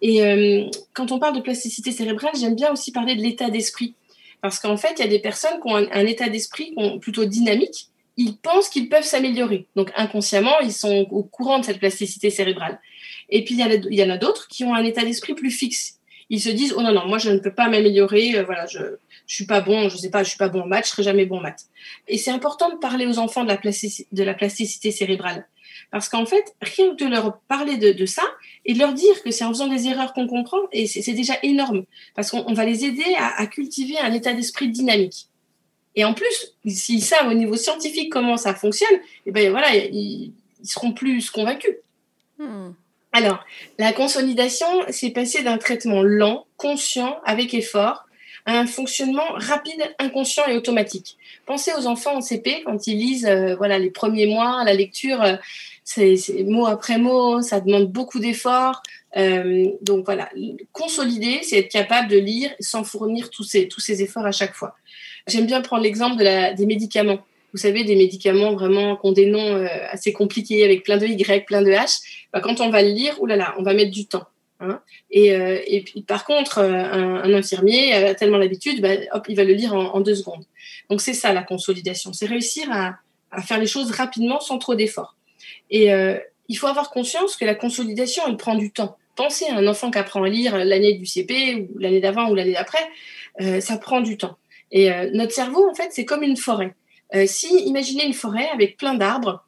[0.00, 3.94] Et euh, quand on parle de plasticité cérébrale, j'aime bien aussi parler de l'état d'esprit.
[4.40, 7.86] Parce qu'en fait, il y a des personnes qui ont un, état d'esprit plutôt dynamique.
[8.16, 9.66] Ils pensent qu'ils peuvent s'améliorer.
[9.76, 12.80] Donc inconsciemment, ils sont au courant de cette plasticité cérébrale.
[13.28, 16.00] Et puis, il y, en a d'autres qui ont un état d'esprit plus fixe.
[16.28, 18.36] Ils se disent, oh non, non, moi, je ne peux pas m'améliorer.
[18.36, 18.80] Euh, voilà, je,
[19.26, 21.02] je suis pas bon, je sais pas, je suis pas bon en maths, je serai
[21.04, 21.66] jamais bon en maths.
[22.08, 25.46] Et c'est important de parler aux enfants de la, de la plasticité cérébrale.
[25.90, 28.22] Parce qu'en fait, rien que de leur parler de, ça
[28.64, 31.34] et de leur dire que c'est en faisant des erreurs qu'on comprend, et c'est déjà
[31.42, 31.84] énorme.
[32.14, 35.26] Parce qu'on va les aider à, cultiver un état d'esprit dynamique.
[35.94, 39.74] Et en plus, s'ils savent au niveau scientifique comment ça fonctionne, et eh ben voilà,
[39.74, 40.32] ils,
[40.62, 41.74] seront plus convaincus.
[42.38, 42.70] Hmm.
[43.12, 43.44] Alors,
[43.78, 48.06] la consolidation, c'est passer d'un traitement lent, conscient, avec effort,
[48.46, 51.16] un fonctionnement rapide, inconscient et automatique.
[51.46, 55.22] Pensez aux enfants en CP quand ils lisent euh, voilà les premiers mois, la lecture,
[55.22, 55.36] euh,
[55.84, 58.82] c'est mot après mot, ça demande beaucoup d'efforts.
[59.16, 60.30] Euh, donc voilà,
[60.72, 64.54] consolider, c'est être capable de lire sans fournir tous ces, tous ces efforts à chaque
[64.54, 64.74] fois.
[65.26, 67.20] J'aime bien prendre l'exemple des médicaments.
[67.52, 71.44] Vous savez, des médicaments vraiment qui ont des noms assez compliqués avec plein de Y,
[71.46, 72.00] plein de H.
[72.32, 74.26] Bah, quand on va le lire, oulala, on va mettre du temps.
[74.62, 74.80] Hein.
[75.10, 79.36] Et, euh, et, puis, par contre, euh, un, infirmier a tellement l'habitude, bah, hop, il
[79.36, 80.44] va le lire en, deux secondes.
[80.88, 82.12] Donc, c'est ça la consolidation.
[82.12, 82.96] C'est réussir à,
[83.32, 85.16] à, faire les choses rapidement sans trop d'efforts.
[85.72, 86.16] Et euh,
[86.48, 88.96] il faut avoir conscience que la consolidation, elle prend du temps.
[89.16, 92.34] Pensez à un enfant qui apprend à lire l'année du CP ou l'année d'avant ou
[92.34, 92.86] l'année d'après,
[93.40, 94.36] euh, ça prend du temps.
[94.70, 96.74] Et euh, notre cerveau, en fait, c'est comme une forêt.
[97.26, 99.44] si, imaginez une forêt avec plein d'arbres,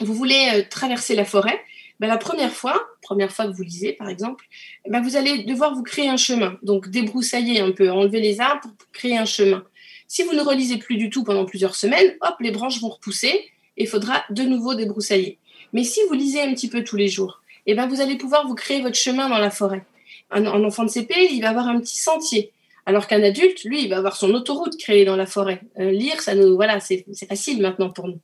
[0.00, 1.60] vous voulez traverser la forêt,
[2.00, 4.46] ben, la première fois, première fois que vous lisez par exemple,
[4.88, 6.58] ben, vous allez devoir vous créer un chemin.
[6.62, 9.64] Donc débroussailler un peu, enlever les arbres pour créer un chemin.
[10.08, 13.50] Si vous ne relisez plus du tout pendant plusieurs semaines, hop, les branches vont repousser
[13.76, 15.38] et il faudra de nouveau débroussailler.
[15.74, 18.46] Mais si vous lisez un petit peu tous les jours, eh ben vous allez pouvoir
[18.46, 19.84] vous créer votre chemin dans la forêt.
[20.30, 22.52] Un, enfant de CP, il va avoir un petit sentier.
[22.86, 25.60] Alors qu'un adulte, lui, il va avoir son autoroute créée dans la forêt.
[25.78, 28.20] Euh, lire, ça nous, voilà, c'est facile maintenant pour nous.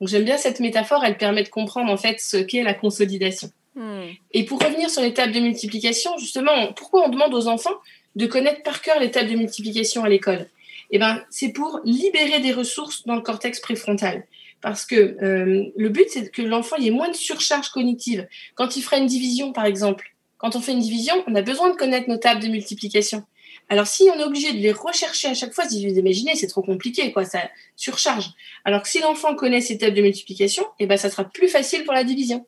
[0.00, 3.50] Donc j'aime bien cette métaphore, elle permet de comprendre en fait ce qu'est la consolidation.
[3.74, 4.06] Hmm.
[4.32, 7.74] Et pour revenir sur les tables de multiplication, justement, pourquoi on demande aux enfants
[8.16, 10.46] de connaître par cœur les tables de multiplication à l'école?
[10.90, 14.24] Eh ben, c'est pour libérer des ressources dans le cortex préfrontal.
[14.60, 18.26] Parce que euh, le but, c'est que l'enfant ait moins de surcharge cognitive.
[18.54, 21.70] Quand il fera une division, par exemple, quand on fait une division, on a besoin
[21.70, 23.24] de connaître nos tables de multiplication.
[23.70, 26.46] Alors, si on est obligé de les rechercher à chaque fois, si vous imaginez, c'est
[26.46, 27.40] trop compliqué, quoi, ça
[27.76, 28.30] surcharge.
[28.64, 31.84] Alors que si l'enfant connaît ses tables de multiplication, eh ben, ça sera plus facile
[31.84, 32.46] pour la division.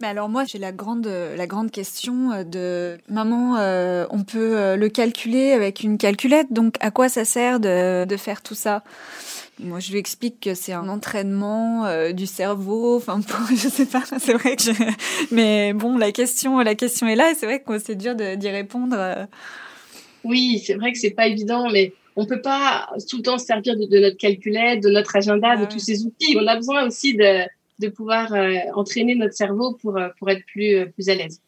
[0.00, 4.56] Mais alors moi j'ai la grande la grande question euh, de maman euh, on peut
[4.56, 8.54] euh, le calculer avec une calculette donc à quoi ça sert de, de faire tout
[8.54, 8.84] ça?
[9.60, 12.96] Moi, je lui explique que c'est un entraînement du cerveau.
[12.96, 14.04] Enfin, pour, je sais pas.
[14.18, 14.72] C'est vrai que je...
[15.30, 17.30] mais bon, la question, la question est là.
[17.32, 18.96] Et c'est vrai que c'est dur d'y répondre.
[20.24, 23.46] Oui, c'est vrai que c'est pas évident, mais on peut pas tout le temps se
[23.46, 26.36] servir de, notre calculette, de notre agenda, de ah tous ces outils.
[26.36, 27.46] On a besoin aussi de,
[27.78, 31.40] de pouvoir euh, entraîner notre cerveau pour, euh, pour être plus, euh, plus à l'aise.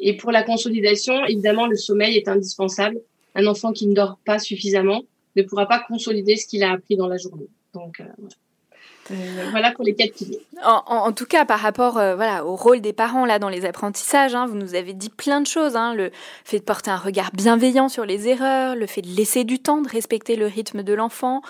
[0.00, 2.98] Et pour la consolidation, évidemment, le sommeil est indispensable.
[3.34, 5.02] Un enfant qui ne dort pas suffisamment
[5.36, 7.48] ne pourra pas consolider ce qu'il a appris dans la journée.
[7.74, 8.34] Donc, voilà.
[9.10, 10.40] Euh, voilà pour les quatre piliers.
[10.64, 14.34] En, tout cas, par rapport euh, voilà, au rôle des parents là dans les apprentissages,
[14.34, 15.76] hein, vous nous avez dit plein de choses.
[15.76, 16.10] Hein, le
[16.44, 19.80] fait de porter un regard bienveillant sur les erreurs, le fait de laisser du temps,
[19.80, 21.42] de respecter le rythme de l'enfant,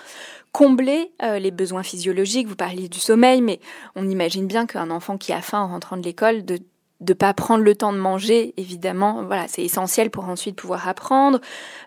[0.51, 2.47] combler euh, les besoins physiologiques.
[2.47, 3.59] Vous parliez du sommeil, mais
[3.95, 6.59] on imagine bien qu'un enfant qui a faim en rentrant de l'école, de
[6.99, 11.39] de pas prendre le temps de manger, évidemment, voilà, c'est essentiel pour ensuite pouvoir apprendre,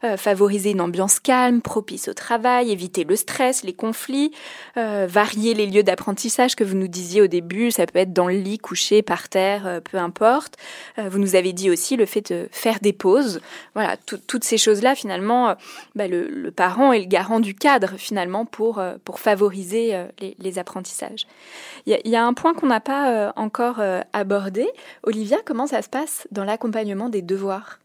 [0.04, 4.30] euh, favoriser une ambiance calme, propice au travail, éviter le stress, les conflits,
[4.76, 8.28] euh, varier les lieux d'apprentissage que vous nous disiez au début, ça peut être dans
[8.28, 10.56] le lit, couché, par terre, euh, peu importe.
[10.98, 13.40] vous nous avez dit aussi le fait de faire des pauses,
[13.74, 15.54] voilà, toutes ces choses-là, finalement,
[15.94, 19.96] bah, le, parent est le garant du cadre, finalement, pour, pour favoriser
[20.38, 21.26] les, apprentissages.
[21.86, 23.80] Il y, y, a un point qu'on n'a pas encore
[24.12, 24.68] abordé,
[25.02, 27.80] Olivia, comment ça se passe dans l'accompagnement des devoirs?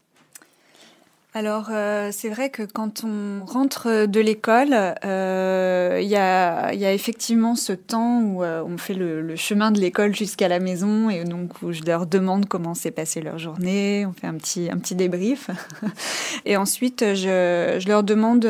[1.36, 4.74] Alors euh, c'est vrai que quand on rentre de l'école,
[5.04, 10.16] euh, il y, a, effectivement ce temps où euh, on fait le, chemin de l'école
[10.16, 14.14] jusqu'à la maison et donc où je leur demande comment s'est passée leur journée, on
[14.14, 15.50] fait un petit, un petit débrief.
[16.46, 18.48] et ensuite je, leur demande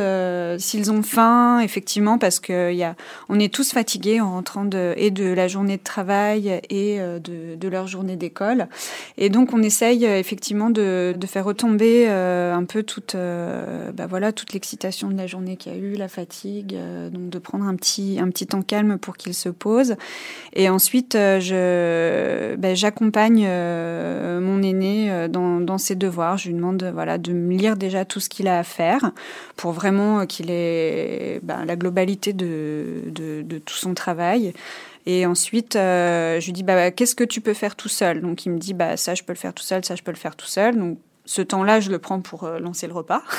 [0.60, 2.94] s'ils ont faim, effectivement, parce que y a,
[3.28, 7.68] on est tous fatigués en rentrant de, et de la journée de travail et de,
[7.68, 8.68] leur journée d'école.
[9.18, 14.32] Et donc on essaye effectivement de, de faire retomber un peu toute, euh, bah voilà,
[14.32, 17.64] toute l'excitation de la journée qu'il y a eu, la fatigue, euh, donc de prendre
[17.64, 19.96] un petit, un petit temps calme pour qu'il se pose.
[20.52, 26.38] Et ensuite, euh, je, bah, j'accompagne mon aîné dans, ses devoirs.
[26.38, 29.12] Je lui demande, voilà, de me lire déjà tout ce qu'il a à faire
[29.56, 34.52] pour vraiment qu'il ait bah, la globalité de, de, de, tout son travail.
[35.06, 38.20] Et ensuite, je lui dis, bah, qu'est-ce que tu peux faire tout seul?
[38.20, 40.10] Donc, il me dit, bah, ça, je peux le faire tout seul, ça, je peux
[40.10, 40.76] le faire tout seul.
[40.76, 43.22] Donc, ce temps-là, je le prends pour euh, lancer le repas.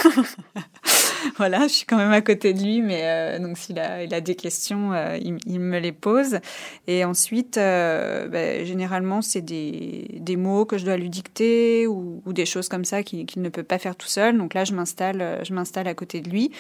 [1.38, 4.14] voilà, je suis quand même à côté de lui, mais euh, donc s'il a, il
[4.14, 6.40] a des questions, euh, il, me les pose.
[6.88, 12.46] Et ensuite, ben, généralement, c'est des, des, mots que je dois lui dicter ou, des
[12.46, 14.38] choses comme ça qu'il ne peut pas faire tout seul.
[14.38, 16.52] Donc là, je m'installe, je m'installe à côté de lui.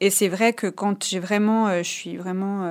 [0.00, 2.70] Et c'est vrai que quand j'ai vraiment, je suis vraiment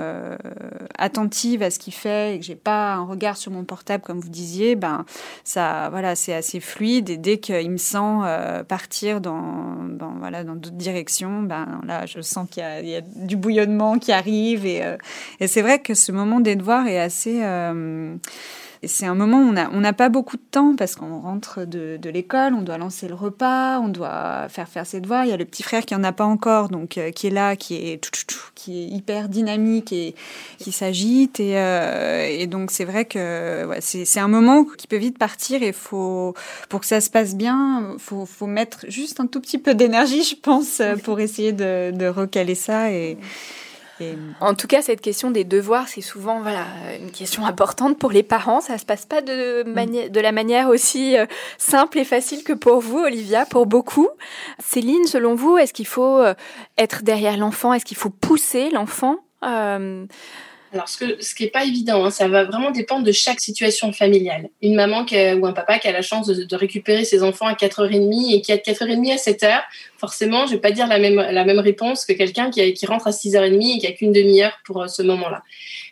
[0.98, 4.20] attentive à ce qu'il fait et que j'ai pas un regard sur mon portable, comme
[4.20, 5.06] vous disiez, ben
[5.44, 7.10] ça, voilà, c'est assez fluide.
[7.10, 9.78] Et dès qu'il me sent euh, partir dans
[10.20, 14.66] voilà dans d'autres directions, ben là je sens qu'il y, a du bouillonnement qui arrive
[14.66, 14.98] et, euh,
[15.40, 18.16] et c'est vrai que ce moment des devoirs est assez euh,
[18.86, 22.54] c'est un moment où on n'a pas beaucoup de temps parce qu'on rentre de, l'école,
[22.54, 25.26] on doit lancer le repas, on doit faire faire ses devoirs.
[25.26, 27.32] Il y a le petit frère qui en a pas encore, donc euh, qui est
[27.32, 28.12] là, qui est
[28.56, 30.16] qui est hyper dynamique et
[30.60, 31.40] qui s'agite.
[31.40, 36.34] Et, euh, donc c'est vrai que c'est un moment qui peut vite partir et faut
[36.70, 40.24] pour que ça se passe bien, faut faut mettre juste un tout petit peu d'énergie,
[40.24, 42.92] je pense, pour essayer de, recaler ça
[44.40, 46.66] en tout cas, cette question des devoirs, c'est souvent voilà,
[47.00, 48.62] une question importante pour les parents.
[48.62, 50.10] Ça ne se passe pas de, mm.
[50.10, 51.26] de la manière aussi euh,
[51.58, 54.10] simple et facile que pour vous, Olivia, pour beaucoup.
[54.60, 56.34] Céline, selon vous, est-ce qu'il faut euh,
[56.78, 57.74] être derrière l'enfant?
[57.74, 59.18] Est-ce qu'il faut pousser l'enfant?
[59.44, 60.06] Euh,
[60.74, 63.40] alors, ce, que, ce qui n'est pas évident, hein, ça va vraiment dépendre de chaque
[63.40, 64.50] situation familiale.
[64.64, 68.34] Une maman ou un papa qui a la chance de, récupérer ses enfants à 4h30
[68.34, 69.62] et qui a de 4h30 à 7h,
[70.00, 72.86] forcément, je ne vais pas dire la même, la même réponse que quelqu'un qui, qui,
[72.88, 75.44] rentre à 6h30 et qui a qu'une demi-heure pour euh, ce moment-là.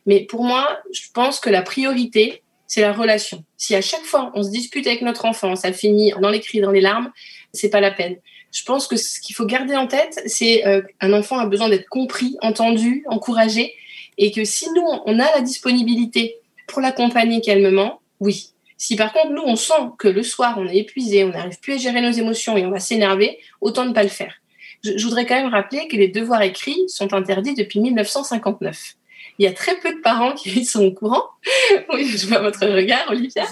[0.08, 3.44] Mais pour moi, je pense que la priorité, c'est la relation.
[3.58, 6.60] Si à chaque fois on se dispute avec notre enfant, ça finit dans les cris,
[6.60, 7.12] dans les larmes,
[7.54, 8.16] c'est pas la peine.
[8.52, 11.70] Je pense que ce qu'il faut garder en tête, c'est euh, un enfant a besoin
[11.70, 13.76] d'être compris, entendu, encouragé
[14.18, 16.38] et que si nous, on a la disponibilité
[16.68, 18.52] pour l'accompagner calmement, oui.
[18.78, 21.74] Si par contre, nous, on sent que le soir, on est épuisé, on n'arrive plus
[21.74, 24.34] à gérer nos émotions et on va s'énerver, autant ne pas le faire.
[24.84, 28.96] Je, je, voudrais quand même rappeler que les devoirs écrits sont interdits depuis 1959.
[29.38, 31.24] Il y a très peu de parents qui sont au courant.
[31.94, 33.46] oui, je vois votre regard, Olivia.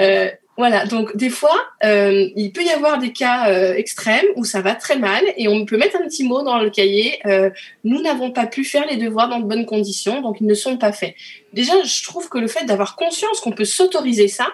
[0.00, 4.44] Euh, voilà, donc des fois, euh, il peut y avoir des cas euh, extrêmes où
[4.44, 7.18] ça va très mal et on peut mettre un petit mot dans le cahier.
[7.26, 7.50] Euh,
[7.82, 10.76] nous n'avons pas pu faire les devoirs dans de bonnes conditions, donc ils ne sont
[10.76, 11.16] pas faits.
[11.52, 14.46] Déjà, je trouve que le fait d'avoir conscience qu'on peut s'autoriser ça,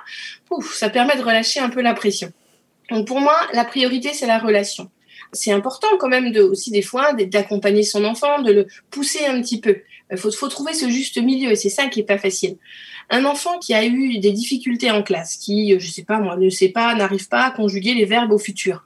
[0.73, 2.33] ça permet de relâcher un peu la pression.
[2.89, 4.91] Donc pour moi, la priorité, c'est la relation.
[5.33, 9.41] C'est important quand même de, aussi des fois d'accompagner son enfant, de le pousser un
[9.41, 9.79] petit peu.
[10.11, 12.57] Il faut, trouver ce juste milieu et c'est ça qui est pas facile.
[13.11, 16.51] Un enfant qui a eu des difficultés en classe, qui, je sais pas moi, ne
[16.51, 18.85] sait pas, n'arrive pas à conjuguer les verbes au futur,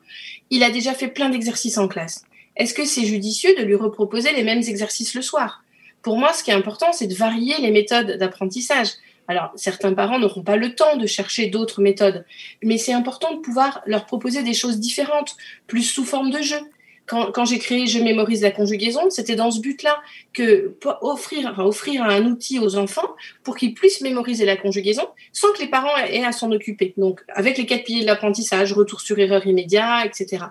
[0.50, 2.24] il a déjà fait plein d'exercices en classe.
[2.56, 5.64] Est-ce que c'est judicieux de lui reproposer les mêmes exercices le soir?
[6.02, 8.88] Pour moi, ce qui est important, c'est de varier les méthodes d'apprentissage.
[9.28, 12.24] Alors, certains parents n'auront pas le temps de chercher d'autres méthodes,
[12.62, 16.60] mais c'est important de pouvoir leur proposer des choses différentes, plus sous forme de jeu
[17.06, 20.00] quand, j'ai créé Je mémorise la conjugaison, c'était dans ce but-là
[20.32, 25.52] que offrir, enfin, offrir un outil aux enfants pour qu'ils puissent mémoriser la conjugaison sans
[25.52, 26.94] que les parents aient à s'en occuper.
[26.96, 30.44] Donc, avec les quatre piliers de l'apprentissage, retour sur erreur immédiat, etc.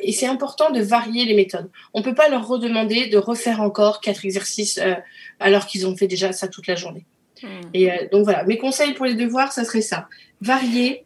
[0.00, 1.70] Et c'est important de varier les méthodes.
[1.94, 4.94] On peut pas leur redemander de refaire encore quatre exercices euh,
[5.38, 7.04] alors qu'ils ont fait déjà ça toute la journée.
[7.42, 7.46] Hmm.
[7.74, 10.08] Et euh, donc voilà, mes conseils pour les devoirs, ça serait ça.
[10.40, 11.04] Varier,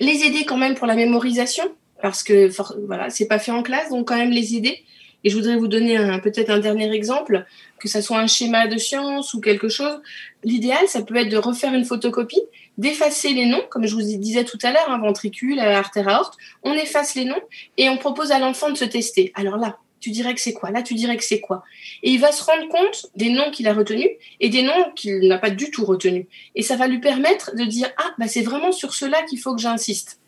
[0.00, 1.64] les aider quand même pour la mémorisation
[2.02, 2.50] parce que
[2.86, 4.84] voilà, c'est pas fait en classe, donc quand même les aider.
[5.24, 7.46] Et je voudrais vous donner peut-être un dernier exemple,
[7.80, 10.02] que ça soit un schéma de science ou quelque chose.
[10.42, 12.42] L'idéal, ça peut être de refaire une photocopie,
[12.76, 16.34] d'effacer les noms, comme je vous disais tout à l'heure, hein, ventricule, artère aorte.
[16.62, 17.40] On efface les noms
[17.78, 19.32] et on propose à l'enfant de se tester.
[19.34, 20.70] Alors là, tu dirais que c'est quoi?
[20.70, 21.64] Là, tu dirais que c'est quoi?
[22.02, 25.26] Et il va se rendre compte des noms qu'il a retenus et des noms qu'il
[25.28, 26.26] n'a pas du tout retenus.
[26.54, 29.54] Et ça va lui permettre de dire ah bah c'est vraiment sur cela qu'il faut
[29.54, 30.20] que j'insiste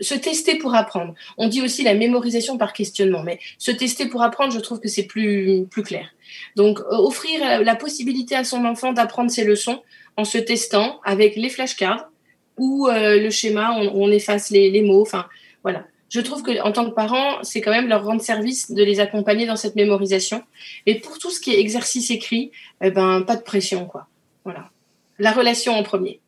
[0.00, 1.14] se tester pour apprendre.
[1.36, 4.88] On dit aussi la mémorisation par questionnement, mais se tester pour apprendre, je trouve que
[4.88, 6.08] c'est plus, plus clair.
[6.56, 9.82] Donc, euh, offrir la, possibilité à son enfant d'apprendre ses leçons
[10.16, 12.08] en se testant avec les flashcards
[12.56, 15.02] ou euh, le schéma où on, efface les, les, mots.
[15.02, 15.26] Enfin,
[15.62, 15.86] voilà.
[16.14, 19.00] Je trouve que en tant que parent, c'est quand même leur rendre service de les
[19.00, 20.44] accompagner dans cette mémorisation.
[20.86, 24.06] Et pour tout ce qui est exercice écrit, eh ben, pas de pression, quoi.
[24.44, 24.70] Voilà.
[25.18, 26.20] La relation en premier.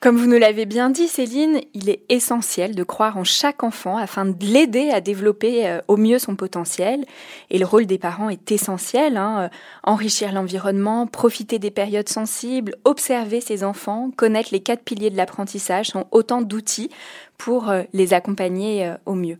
[0.00, 3.96] Comme vous nous l'avez bien dit, Céline, il est essentiel de croire en chaque enfant
[3.96, 7.04] afin de l'aider à développer euh, au mieux son potentiel.
[7.50, 9.16] Et le rôle des parents est essentiel.
[9.16, 9.40] Hein.
[9.40, 9.48] Euh,
[9.82, 15.88] enrichir l'environnement, profiter des périodes sensibles, observer ses enfants, connaître les quatre piliers de l'apprentissage
[15.88, 16.90] sont autant d'outils
[17.36, 19.38] pour euh, les accompagner au mieux.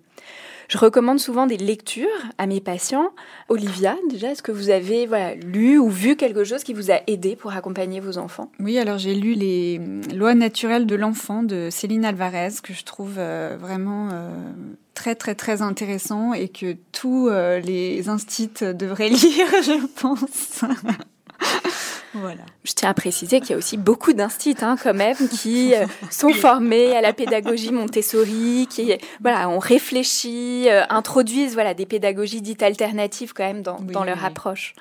[0.69, 2.07] Je recommande souvent des lectures
[2.37, 3.11] à mes patients.
[3.49, 7.01] Olivia, déjà, est-ce que vous avez voilà, lu ou vu quelque chose qui vous a
[7.07, 8.53] aidé pour accompagner vos enfants?
[8.61, 9.81] Oui, alors j'ai lu les
[10.15, 14.31] lois naturelles de l'enfant de Céline Alvarez, que je trouve euh, vraiment euh,
[14.93, 20.65] très très très intéressant et que tous euh, les instits devraient lire, je pense.
[22.15, 22.41] Voilà.
[22.65, 25.87] Je tiens à préciser qu'il y a aussi beaucoup d'instituts hein, quand même qui euh,
[26.11, 32.41] sont formés à la pédagogie Montessori, qui voilà, ont réfléchi, euh, introduisent voilà des pédagogies
[32.41, 34.75] dites alternatives quand même dans, dans leur approche.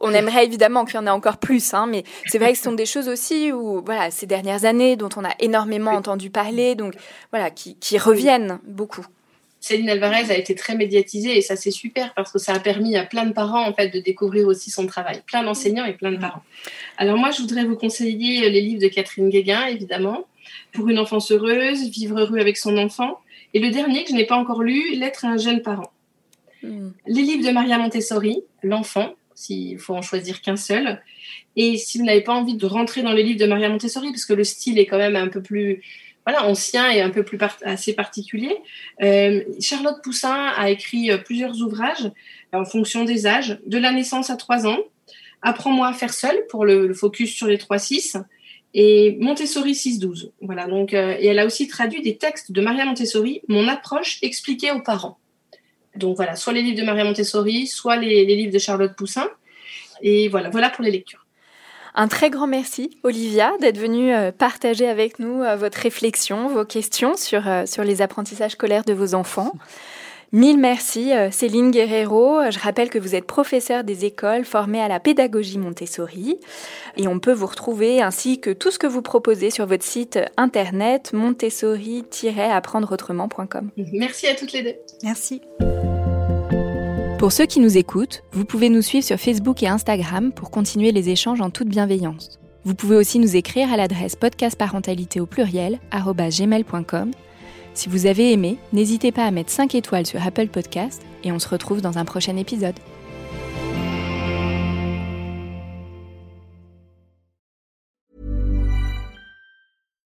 [0.00, 2.64] On aimerait évidemment qu'il y en ait encore plus, hein, mais c'est vrai que ce
[2.64, 6.74] sont des choses aussi où, voilà, ces dernières années dont on a énormément entendu parler,
[6.74, 6.94] donc
[7.30, 9.06] voilà, qui, qui reviennent beaucoup.
[9.66, 12.96] Céline Alvarez a été très médiatisée et ça c'est super parce que ça a permis
[12.96, 16.12] à plein de parents en fait de découvrir aussi son travail, plein d'enseignants et plein
[16.12, 16.44] de parents.
[16.98, 20.26] Alors moi je voudrais vous conseiller les livres de Catherine Guéguin évidemment.
[20.72, 23.18] Pour une enfance heureuse, Vivre heureux avec son enfant.
[23.54, 25.90] Et le dernier que je n'ai pas encore lu, L'être à un jeune parent.
[26.62, 26.90] Hmm.
[27.08, 31.02] Les livres de Maria Montessori, L'enfant, s'il faut en choisir qu'un seul.
[31.56, 34.26] Et si vous n'avez pas envie de rentrer dans les livres de Maria Montessori, parce
[34.26, 35.82] que le style est quand même un peu plus
[36.26, 38.56] voilà, ancien et un peu plus assez particulier,
[39.02, 42.10] euh, Charlotte Poussin a écrit euh, plusieurs ouvrages
[42.52, 44.78] en fonction des âges, de la naissance à 3 ans,
[45.42, 48.22] Apprends-moi à faire seul pour le, focus sur les 3-6
[48.74, 50.30] et Montessori 6-12.
[50.40, 54.18] Voilà, donc, euh, et elle a aussi traduit des textes de Maria Montessori, Mon approche
[54.22, 55.18] expliquée aux parents.
[55.94, 59.28] Donc voilà, soit les livres de Maria Montessori, soit les, livres de Charlotte Poussin.
[60.02, 61.25] Et voilà, voilà pour les lectures.
[61.96, 66.66] Un très grand merci, Olivia, d'être venue euh, partager avec nous euh, votre réflexion, vos
[66.66, 69.52] questions sur, sur les apprentissages scolaires de vos enfants.
[70.32, 72.40] Mille merci, Céline Guerrero.
[72.50, 76.40] Je rappelle que vous êtes professeure des écoles formée à la pédagogie Montessori.
[76.96, 80.18] Et on peut vous retrouver ainsi que tout ce que vous proposez sur votre site
[80.36, 83.70] internet montessori-apprendreautrement.com.
[83.92, 84.74] Merci à toutes les deux.
[85.04, 85.42] Merci.
[87.18, 90.92] Pour ceux qui nous écoutent, vous pouvez nous suivre sur Facebook et Instagram pour continuer
[90.92, 92.38] les échanges en toute bienveillance.
[92.64, 97.12] Vous pouvez aussi nous écrire à l'adresse podcastparentalité au pluriel gmail.com.
[97.72, 101.38] Si vous avez aimé, n'hésitez pas à mettre 5 étoiles sur Apple Podcast et on
[101.38, 102.76] se retrouve dans un prochain épisode.